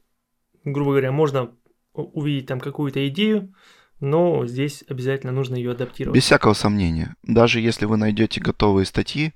грубо 0.65 0.91
говоря, 0.91 1.13
можно 1.13 1.55
увидеть 1.93 2.49
там 2.49 2.59
какую-то 2.59 3.07
идею, 3.07 3.55
но 4.03 4.45
здесь 4.47 4.83
обязательно 4.89 5.33
нужно 5.33 5.55
ее 5.55 5.71
адаптировать. 5.71 6.17
Без 6.17 6.25
всякого 6.25 6.55
сомнения. 6.55 7.15
Даже 7.23 7.61
если 7.61 7.87
вы 7.87 7.97
найдете 7.97 8.41
готовые 8.41 8.85
статьи, 8.85 9.33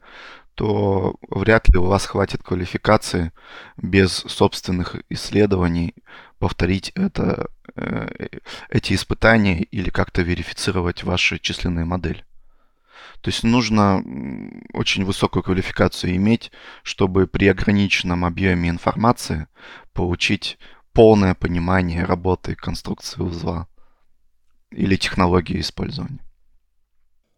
то 0.56 1.14
вряд 1.30 1.68
ли 1.68 1.78
у 1.78 1.84
вас 1.84 2.04
хватит 2.04 2.42
квалификации 2.42 3.30
без 3.76 4.12
собственных 4.12 4.96
исследований 5.08 5.94
повторить 6.40 6.90
это, 6.96 7.48
э, 7.76 8.28
эти 8.68 8.94
испытания 8.94 9.62
или 9.62 9.88
как-то 9.88 10.22
верифицировать 10.22 11.04
ваши 11.04 11.38
численные 11.38 11.84
модели. 11.84 12.24
То 13.20 13.30
есть 13.30 13.44
нужно 13.44 14.02
очень 14.72 15.04
высокую 15.04 15.44
квалификацию 15.44 16.16
иметь, 16.16 16.50
чтобы 16.82 17.28
при 17.28 17.46
ограниченном 17.46 18.24
объеме 18.24 18.68
информации 18.68 19.46
получить 19.92 20.58
полное 20.92 21.34
понимание 21.34 22.04
работы 22.04 22.56
конструкции 22.56 23.22
узла 23.22 23.68
или 24.70 24.96
технологии 24.96 25.60
использования. 25.60 26.20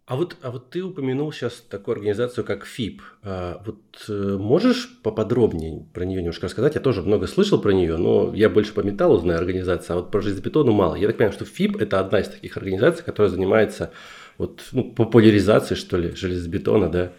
А 0.09 0.16
вот, 0.16 0.39
а 0.41 0.51
вот 0.51 0.70
ты 0.70 0.83
упомянул 0.83 1.31
сейчас 1.33 1.61
такую 1.68 1.97
организацию, 1.97 2.43
как 2.43 2.64
ФИП. 2.64 3.03
А 3.22 3.62
вот 3.66 4.07
э, 4.09 4.39
можешь 4.41 5.03
поподробнее 5.03 5.85
про 5.93 6.07
нее 6.07 6.22
немножко 6.22 6.47
рассказать? 6.47 6.76
Я 6.76 6.81
тоже 6.81 7.03
много 7.03 7.26
слышал 7.26 7.61
про 7.61 7.72
нее, 7.72 7.99
но 7.99 8.35
я 8.35 8.49
больше 8.49 8.72
по 8.72 8.81
металлу 8.81 9.18
знаю 9.18 9.39
организацию, 9.39 9.97
а 9.97 10.01
вот 10.01 10.11
про 10.11 10.22
железобетону 10.22 10.72
мало. 10.72 10.95
Я 10.95 11.09
так 11.09 11.18
понимаю, 11.18 11.35
что 11.35 11.45
ФИП– 11.45 11.76
это 11.81 12.01
одна 12.01 12.20
из 12.20 12.29
таких 12.29 12.57
организаций, 12.57 13.05
которая 13.05 13.31
занимается 13.31 13.93
вот, 14.39 14.64
ну, 14.72 14.93
популяризацией, 14.95 15.79
что 15.79 15.99
ли, 15.99 16.14
железобетона, 16.14 16.89
да? 16.89 17.12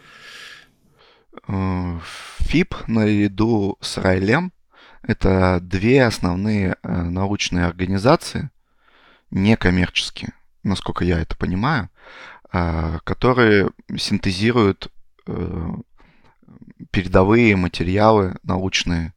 Э, 1.48 2.00
ФИП 2.40 2.74
наряду 2.88 3.78
с 3.82 4.00
Райлем– 4.00 4.52
это 5.04 5.60
две 5.62 6.06
основные 6.06 6.76
э, 6.82 7.04
научные 7.04 7.66
организации, 7.66 8.50
некоммерческие, 9.32 10.34
насколько 10.64 11.04
я 11.06 11.20
это 11.20 11.36
понимаю, 11.36 11.90
а, 12.52 13.00
которые 13.04 13.70
синтезируют 13.96 14.92
э, 15.28 15.70
передовые 16.90 17.56
материалы 17.56 18.38
научные 18.42 19.14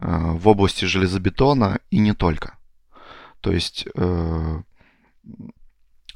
э, 0.00 0.06
в 0.06 0.48
области 0.48 0.86
железобетона 0.86 1.80
и 1.90 1.98
не 1.98 2.14
только. 2.14 2.56
То 3.42 3.52
есть 3.52 3.86
э, 3.94 4.62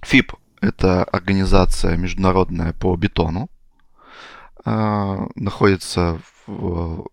ФИП– 0.02 0.36
это 0.62 1.04
организация 1.04 1.98
международная 1.98 2.72
по 2.72 2.96
бетону, 2.96 3.48
находится 4.64 6.20
в, 6.46 7.06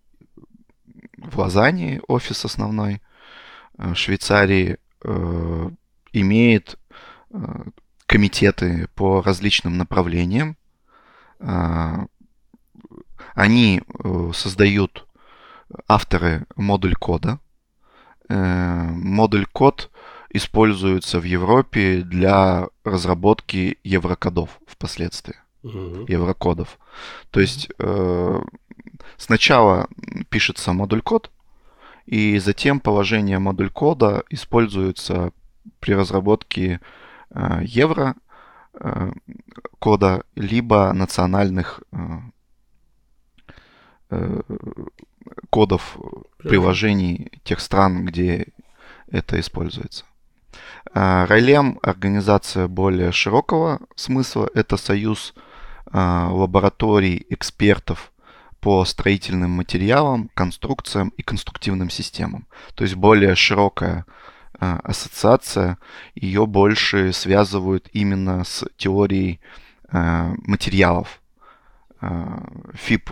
в 1.17 1.37
Лозанне, 1.39 2.01
офис 2.07 2.43
основной, 2.43 3.01
Швейцарии, 3.93 4.77
имеет 6.15 6.77
комитеты 8.05 8.87
по 8.95 9.21
различным 9.21 9.77
направлениям. 9.77 10.57
А, 11.39 12.05
они 13.33 13.81
э, 13.81 14.31
создают 14.33 15.07
авторы 15.87 16.45
модуль 16.55 16.95
кода. 16.95 17.39
Э, 18.29 18.87
модуль 18.91 19.45
код 19.45 19.91
используется 20.29 21.19
в 21.19 21.23
Европе 21.23 22.01
для 22.01 22.67
разработки 22.83 23.77
еврокодов 23.83 24.59
впоследствии. 24.67 25.35
Угу. 25.63 26.05
Еврокодов. 26.07 26.77
То 27.31 27.39
есть 27.39 27.69
э, 27.79 28.41
сначала 29.17 29.87
пишется 30.29 30.73
модуль 30.73 31.01
код, 31.01 31.31
и 32.05 32.37
затем 32.37 32.79
положение 32.79 33.39
модуль 33.39 33.71
кода 33.71 34.23
используется 34.29 35.31
при 35.79 35.93
разработке 35.93 36.79
Э, 37.35 37.59
евро 37.63 38.15
э, 38.73 39.11
кода, 39.79 40.23
либо 40.35 40.91
национальных 40.93 41.81
э, 41.91 41.97
кодов 45.49 45.97
приложений 46.37 47.31
тех 47.43 47.59
стран, 47.59 48.05
где 48.05 48.47
это 49.11 49.39
используется. 49.39 50.05
Райлем– 50.93 51.79
организация 51.81 52.67
более 52.67 53.11
широкого 53.11 53.81
смысла. 53.95 54.49
Это 54.53 54.77
союз 54.77 55.33
лабораторий 55.91 57.25
экспертов 57.29 58.13
по 58.61 58.85
строительным 58.85 59.51
материалам, 59.51 60.29
конструкциям 60.33 61.09
и 61.17 61.23
конструктивным 61.23 61.89
системам. 61.89 62.47
То 62.75 62.83
есть 62.83 62.95
более 62.95 63.35
широкая 63.35 64.05
ассоциация, 64.59 65.77
ее 66.13 66.45
больше 66.45 67.13
связывают 67.13 67.89
именно 67.93 68.43
с 68.43 68.65
теорией 68.77 69.39
а, 69.89 70.33
материалов. 70.37 71.21
А, 72.01 72.43
ФИП 72.73 73.11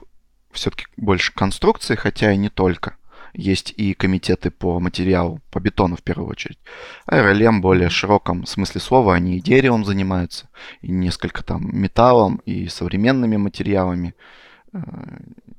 все-таки 0.51 0.85
больше 0.97 1.33
конструкции, 1.33 1.95
хотя 1.95 2.31
и 2.31 2.37
не 2.37 2.49
только. 2.49 2.97
Есть 3.33 3.73
и 3.75 3.95
комитеты 3.95 4.51
по 4.51 4.79
материалу, 4.79 5.41
по 5.49 5.59
бетону 5.59 5.95
в 5.95 6.03
первую 6.03 6.29
очередь. 6.29 6.59
А 7.07 7.21
РЛМ 7.21 7.61
более 7.61 7.89
широком 7.89 8.45
смысле 8.45 8.79
слова, 8.79 9.15
они 9.15 9.37
и 9.37 9.41
деревом 9.41 9.85
занимаются, 9.85 10.49
и 10.81 10.91
несколько 10.91 11.43
там 11.43 11.67
металлом, 11.71 12.41
и 12.45 12.67
современными 12.67 13.37
материалами 13.37 14.13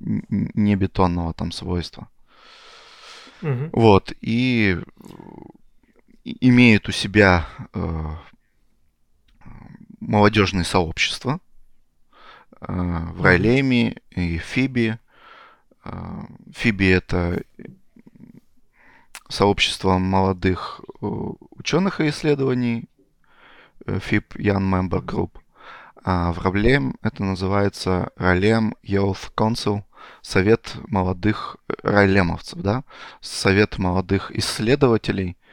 не 0.01 0.77
бетонного 0.77 1.35
там 1.35 1.51
свойства. 1.51 2.09
Угу. 3.43 3.71
Вот, 3.73 4.13
и 4.21 4.79
имеют 6.25 6.89
у 6.89 6.93
себя 6.93 7.47
э, 7.73 8.17
молодежные 10.01 10.65
сообщества 10.65 11.39
э, 12.61 12.67
в 12.69 13.23
Райлеме 13.23 13.97
и 14.11 14.39
Фиби. 14.39 14.99
Э, 15.85 16.23
Фиби 16.53 16.89
это 16.89 17.43
сообщество 19.29 19.99
молодых 19.99 20.81
ученых 21.01 22.01
и 22.01 22.09
исследований, 22.09 22.89
FIB 23.87 24.37
Young 24.37 24.71
Member 24.71 25.05
Group. 25.05 25.39
А 26.05 26.33
в 26.33 26.39
Райлем 26.39 26.97
это 27.03 27.25
называется 27.25 28.11
Райлем 28.17 28.77
Youth 28.83 29.33
Council, 29.35 29.83
Совет 30.21 30.77
молодых 30.87 31.57
райлемовцев, 31.83 32.61
да, 32.61 32.85
Совет 33.21 33.79
молодых 33.79 34.31
исследователей– 34.31 35.37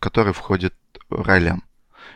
который 0.00 0.32
входит 0.32 0.74
Райлем. 1.10 1.62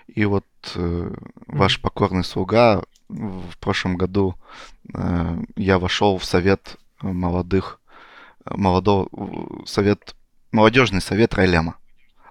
И 0.07 0.25
вот 0.25 0.45
э, 0.75 1.15
ваш 1.47 1.81
покорный 1.81 2.25
слуга 2.25 2.83
в 3.09 3.59
прошлом 3.59 3.97
году 3.97 4.37
э, 4.95 5.37
я 5.57 5.79
вошел 5.79 6.19
в 6.19 6.25
совет 6.25 6.77
молодых, 7.01 7.81
молодого, 8.45 9.09
совет, 9.67 10.15
молодежный 10.53 11.01
совет 11.01 11.35
Райлема 11.35 11.77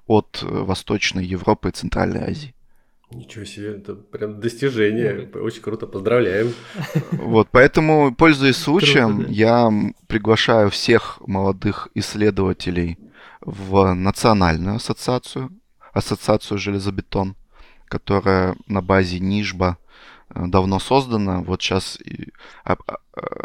от 0.07 0.41
Восточной 0.41 1.26
Европы 1.26 1.70
и 1.70 1.72
Центральной 1.72 2.24
Азии. 2.24 2.53
Ничего 3.11 3.43
себе, 3.43 3.78
это 3.78 3.95
прям 3.95 4.39
достижение. 4.39 5.28
Очень 5.34 5.61
круто, 5.61 5.88
поздравляем. 5.88 6.53
Вот, 7.11 7.47
поэтому, 7.51 8.13
пользуясь 8.13 8.57
случаем, 8.57 9.17
круто, 9.17 9.30
да. 9.30 9.34
я 9.34 9.72
приглашаю 10.07 10.70
всех 10.70 11.20
молодых 11.26 11.88
исследователей 11.95 12.99
в 13.42 13.94
национальную 13.94 14.78
ассоциацию, 14.78 15.52
ассоциацию 15.94 16.58
железобетон, 16.58 17.36
которая 17.88 18.56
на 18.68 18.82
базе 18.82 19.20
Нижба 19.20 19.78
э, 20.30 20.46
давно 20.48 20.80
создана, 20.80 21.42
вот 21.42 21.62
сейчас 21.62 21.98
а, 22.64 22.74
а, 22.74 22.98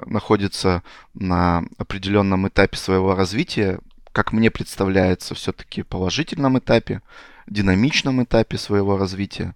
находится 0.07 0.83
на 1.15 1.65
определенном 1.79 2.49
этапе 2.49 2.77
своего 2.77 3.15
развития, 3.15 3.81
как 4.13 4.33
мне 4.33 4.51
представляется, 4.51 5.35
все-таки 5.35 5.83
положительном 5.83 6.59
этапе, 6.59 7.03
динамичном 7.47 8.23
этапе 8.23 8.59
своего 8.59 8.97
развития. 8.97 9.55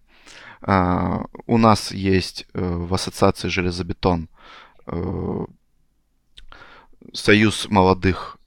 А, 0.63 1.25
у 1.47 1.59
нас 1.59 1.93
есть 1.93 2.47
э, 2.55 2.61
в 2.61 2.93
ассоциации 2.93 3.49
железобетон 3.49 4.29
э, 4.87 5.47
союз 7.13 7.69
молодых 7.69 8.39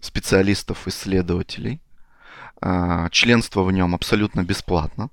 специалистов, 0.00 0.86
исследователей. 0.88 1.80
А, 2.60 3.08
членство 3.10 3.62
в 3.62 3.72
нем 3.72 3.94
абсолютно 3.94 4.42
бесплатно. 4.42 5.10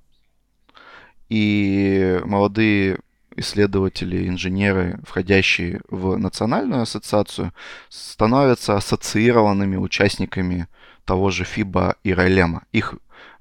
И 1.29 2.21
молодые 2.25 2.99
исследователи, 3.35 4.27
инженеры, 4.27 4.99
входящие 5.03 5.81
в 5.89 6.17
национальную 6.17 6.81
ассоциацию, 6.81 7.53
становятся 7.89 8.75
ассоциированными 8.75 9.75
участниками 9.77 10.67
того 11.05 11.29
же 11.29 11.43
ФИБА 11.45 11.95
и 12.03 12.13
Райлема, 12.13 12.63
их 12.71 12.95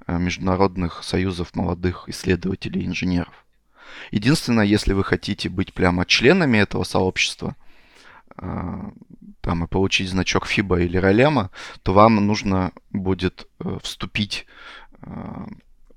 э, 0.07 0.19
международных 0.19 1.03
союзов 1.03 1.55
молодых 1.55 2.09
исследователей 2.09 2.83
и 2.83 2.87
инженеров. 2.87 3.47
Единственное, 4.11 4.65
если 4.65 4.93
вы 4.93 5.03
хотите 5.03 5.49
быть 5.49 5.73
прямо 5.73 6.05
членами 6.05 6.59
этого 6.59 6.85
сообщества, 6.85 7.57
а, 8.37 8.91
там 9.47 9.63
и 9.63 9.69
получить 9.69 10.11
значок 10.11 10.49
FIBA 10.49 10.85
или 10.85 10.97
Ролема, 10.99 11.51
то 11.85 11.93
вам 11.93 12.17
нужно 12.17 12.73
будет 12.91 13.47
э, 13.61 13.79
вступить 13.81 14.45
э, 15.03 15.47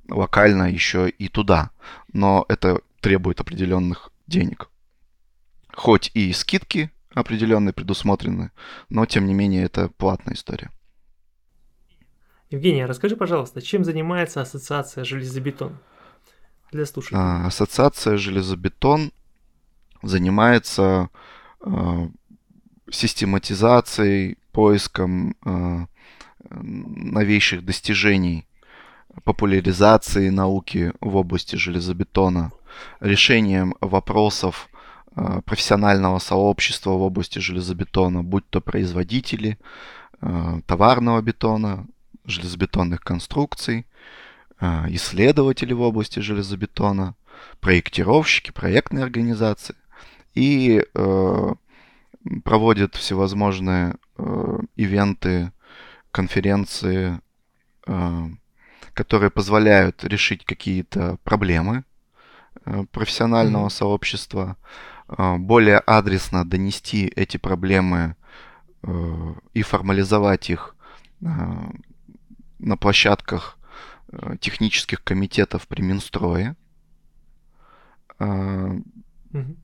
локально 0.07 0.71
еще 0.71 1.09
и 1.09 1.27
туда. 1.29 1.71
Но 2.13 2.45
это 2.47 2.81
требует 3.01 3.39
определенных 3.39 4.11
денег. 4.27 4.69
Хоть 5.73 6.11
и 6.13 6.31
скидки 6.31 6.91
определенные 7.15 7.73
предусмотрены, 7.73 8.51
но 8.89 9.07
тем 9.07 9.25
не 9.25 9.33
менее 9.33 9.63
это 9.63 9.89
платная 9.89 10.35
история. 10.35 10.69
Евгений, 12.51 12.85
расскажи, 12.85 13.15
пожалуйста, 13.15 13.63
чем 13.63 13.83
занимается 13.83 14.41
Ассоциация 14.41 15.03
железобетон 15.03 15.79
для 16.71 16.85
слушателей? 16.85 17.19
А, 17.19 17.47
ассоциация 17.47 18.17
железобетон 18.17 19.11
занимается 20.03 21.09
э, 21.61 22.09
систематизацией, 22.91 24.37
поиском 24.51 25.35
э, 25.45 25.85
новейших 26.49 27.65
достижений 27.65 28.45
популяризации 29.23 30.29
науки 30.29 30.93
в 31.01 31.15
области 31.15 31.55
железобетона, 31.55 32.51
решением 32.99 33.75
вопросов 33.81 34.69
э, 35.15 35.41
профессионального 35.45 36.19
сообщества 36.19 36.91
в 36.91 37.01
области 37.01 37.39
железобетона, 37.39 38.23
будь 38.23 38.47
то 38.49 38.61
производители 38.61 39.57
э, 40.21 40.61
товарного 40.65 41.21
бетона, 41.21 41.85
железобетонных 42.25 43.01
конструкций, 43.01 43.85
э, 44.59 44.85
исследователи 44.89 45.73
в 45.73 45.81
области 45.81 46.19
железобетона, 46.19 47.15
проектировщики, 47.59 48.51
проектные 48.51 49.03
организации 49.03 49.75
и 50.35 50.83
проводят 52.43 52.95
всевозможные 52.95 53.95
ивенты, 54.75 55.51
конференции, 56.11 57.19
которые 58.99 59.29
позволяют 59.29 60.03
решить 60.03 60.43
какие-то 60.43 61.17
проблемы 61.23 61.85
э, 62.65 62.83
профессионального 62.91 63.67
mm-hmm. 63.67 63.77
сообщества, 63.77 64.57
э, 65.07 65.37
более 65.37 65.77
адресно 65.79 66.43
донести 66.43 67.07
эти 67.15 67.37
проблемы 67.37 68.17
э, 68.83 69.33
и 69.53 69.61
формализовать 69.61 70.49
их 70.49 70.75
на 71.21 72.77
площадках 72.77 73.57
технических 74.39 75.01
комитетов 75.03 75.67
при 75.67 75.81
Минстрое. 75.81 76.55
Mm-hmm. 78.19 79.57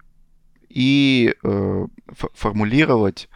И 0.76 1.34
формулировать 2.34 3.30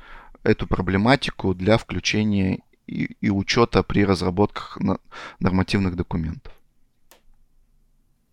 эту 0.44 0.68
проблематику 0.68 1.56
для 1.56 1.78
включения 1.78 2.60
и, 2.86 3.16
и 3.22 3.30
учета 3.30 3.82
при 3.82 4.04
разработках 4.04 4.78
нормативных 5.40 5.96
документов. 5.96 6.54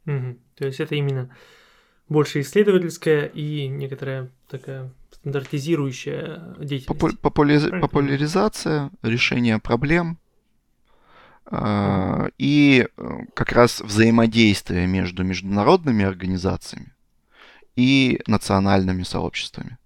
Угу. 0.07 0.39
То 0.57 0.67
есть 0.67 0.81
это 0.81 0.97
именно 0.97 1.31
больше 2.09 2.41
исследовательская 2.41 3.27
и 3.27 3.69
некоторая 3.69 4.31
такая 4.49 4.93
стандартизирующая 5.13 6.57
деятельность. 6.59 6.87
Попу- 6.87 7.17
популяри- 7.17 7.81
популяризация, 7.81 8.91
решение 9.03 9.59
проблем 9.61 10.19
э- 11.51 12.29
и 12.39 12.89
э, 12.97 13.19
как 13.35 13.53
раз 13.53 13.81
взаимодействие 13.81 14.89
между 14.89 15.23
международными 15.23 16.05
организациями 16.05 16.96
и 17.77 18.21
национальными 18.27 19.03
сообществами. 19.03 19.79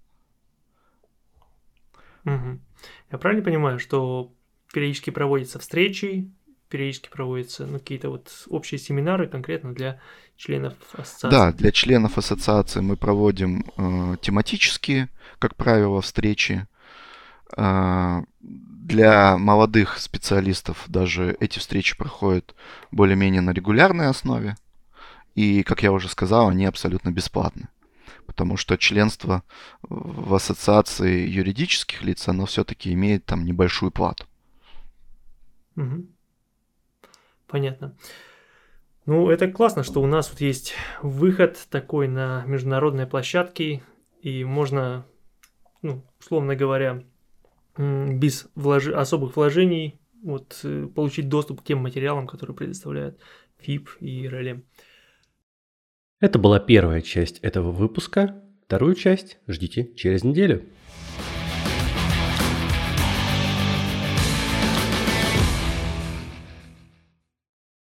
Угу. 2.25 2.59
Я 3.11 3.17
правильно 3.17 3.43
понимаю, 3.43 3.79
что 3.79 4.31
периодически 4.73 5.09
проводятся 5.09 5.59
встречи, 5.59 6.31
периодически 6.69 7.09
проводятся 7.09 7.65
ну, 7.67 7.79
какие-то 7.79 8.09
вот 8.09 8.31
общие 8.47 8.79
семинары 8.79 9.27
конкретно 9.27 9.73
для 9.73 9.99
членов 10.37 10.73
ассоциации. 10.93 11.29
Да, 11.29 11.51
для 11.51 11.71
членов 11.71 12.17
ассоциации 12.17 12.79
мы 12.79 12.95
проводим 12.95 13.65
э, 13.77 14.15
тематические, 14.21 15.09
как 15.39 15.55
правило, 15.55 16.01
встречи. 16.01 16.67
Э, 17.57 18.21
для 18.39 19.37
молодых 19.37 19.99
специалистов 19.99 20.85
даже 20.87 21.35
эти 21.39 21.59
встречи 21.59 21.95
проходят 21.97 22.55
более-менее 22.91 23.41
на 23.41 23.51
регулярной 23.51 24.07
основе. 24.07 24.55
И, 25.35 25.63
как 25.63 25.83
я 25.83 25.91
уже 25.91 26.09
сказал, 26.09 26.49
они 26.49 26.65
абсолютно 26.65 27.11
бесплатны. 27.11 27.67
Потому 28.31 28.55
что 28.55 28.77
членство 28.77 29.43
в 29.81 30.33
ассоциации 30.33 31.27
юридических 31.27 32.01
лиц, 32.01 32.29
оно 32.29 32.45
все-таки 32.45 32.93
имеет 32.93 33.25
там 33.25 33.43
небольшую 33.43 33.91
плату. 33.91 34.25
Угу. 35.75 36.07
Понятно. 37.47 37.97
Ну, 39.05 39.29
это 39.29 39.51
классно, 39.51 39.83
что 39.83 40.01
у 40.01 40.07
нас 40.07 40.29
вот 40.29 40.39
есть 40.39 40.75
выход 41.01 41.57
такой 41.69 42.07
на 42.07 42.45
международные 42.45 43.05
площадки, 43.05 43.83
и 44.21 44.45
можно, 44.45 45.05
ну, 45.81 46.01
условно 46.21 46.55
говоря, 46.55 47.03
без 47.77 48.47
влож... 48.55 48.87
особых 48.87 49.35
вложений 49.35 49.99
вот, 50.23 50.61
э, 50.63 50.87
получить 50.87 51.27
доступ 51.27 51.61
к 51.61 51.63
тем 51.65 51.79
материалам, 51.79 52.27
которые 52.27 52.55
предоставляют 52.55 53.19
ФИП 53.59 53.89
и 53.99 54.25
РЛМ. 54.25 54.63
Это 56.21 56.37
была 56.37 56.59
первая 56.59 57.01
часть 57.01 57.39
этого 57.39 57.71
выпуска. 57.71 58.35
Вторую 58.67 58.93
часть 58.93 59.39
ждите 59.47 59.89
через 59.95 60.23
неделю. 60.23 60.63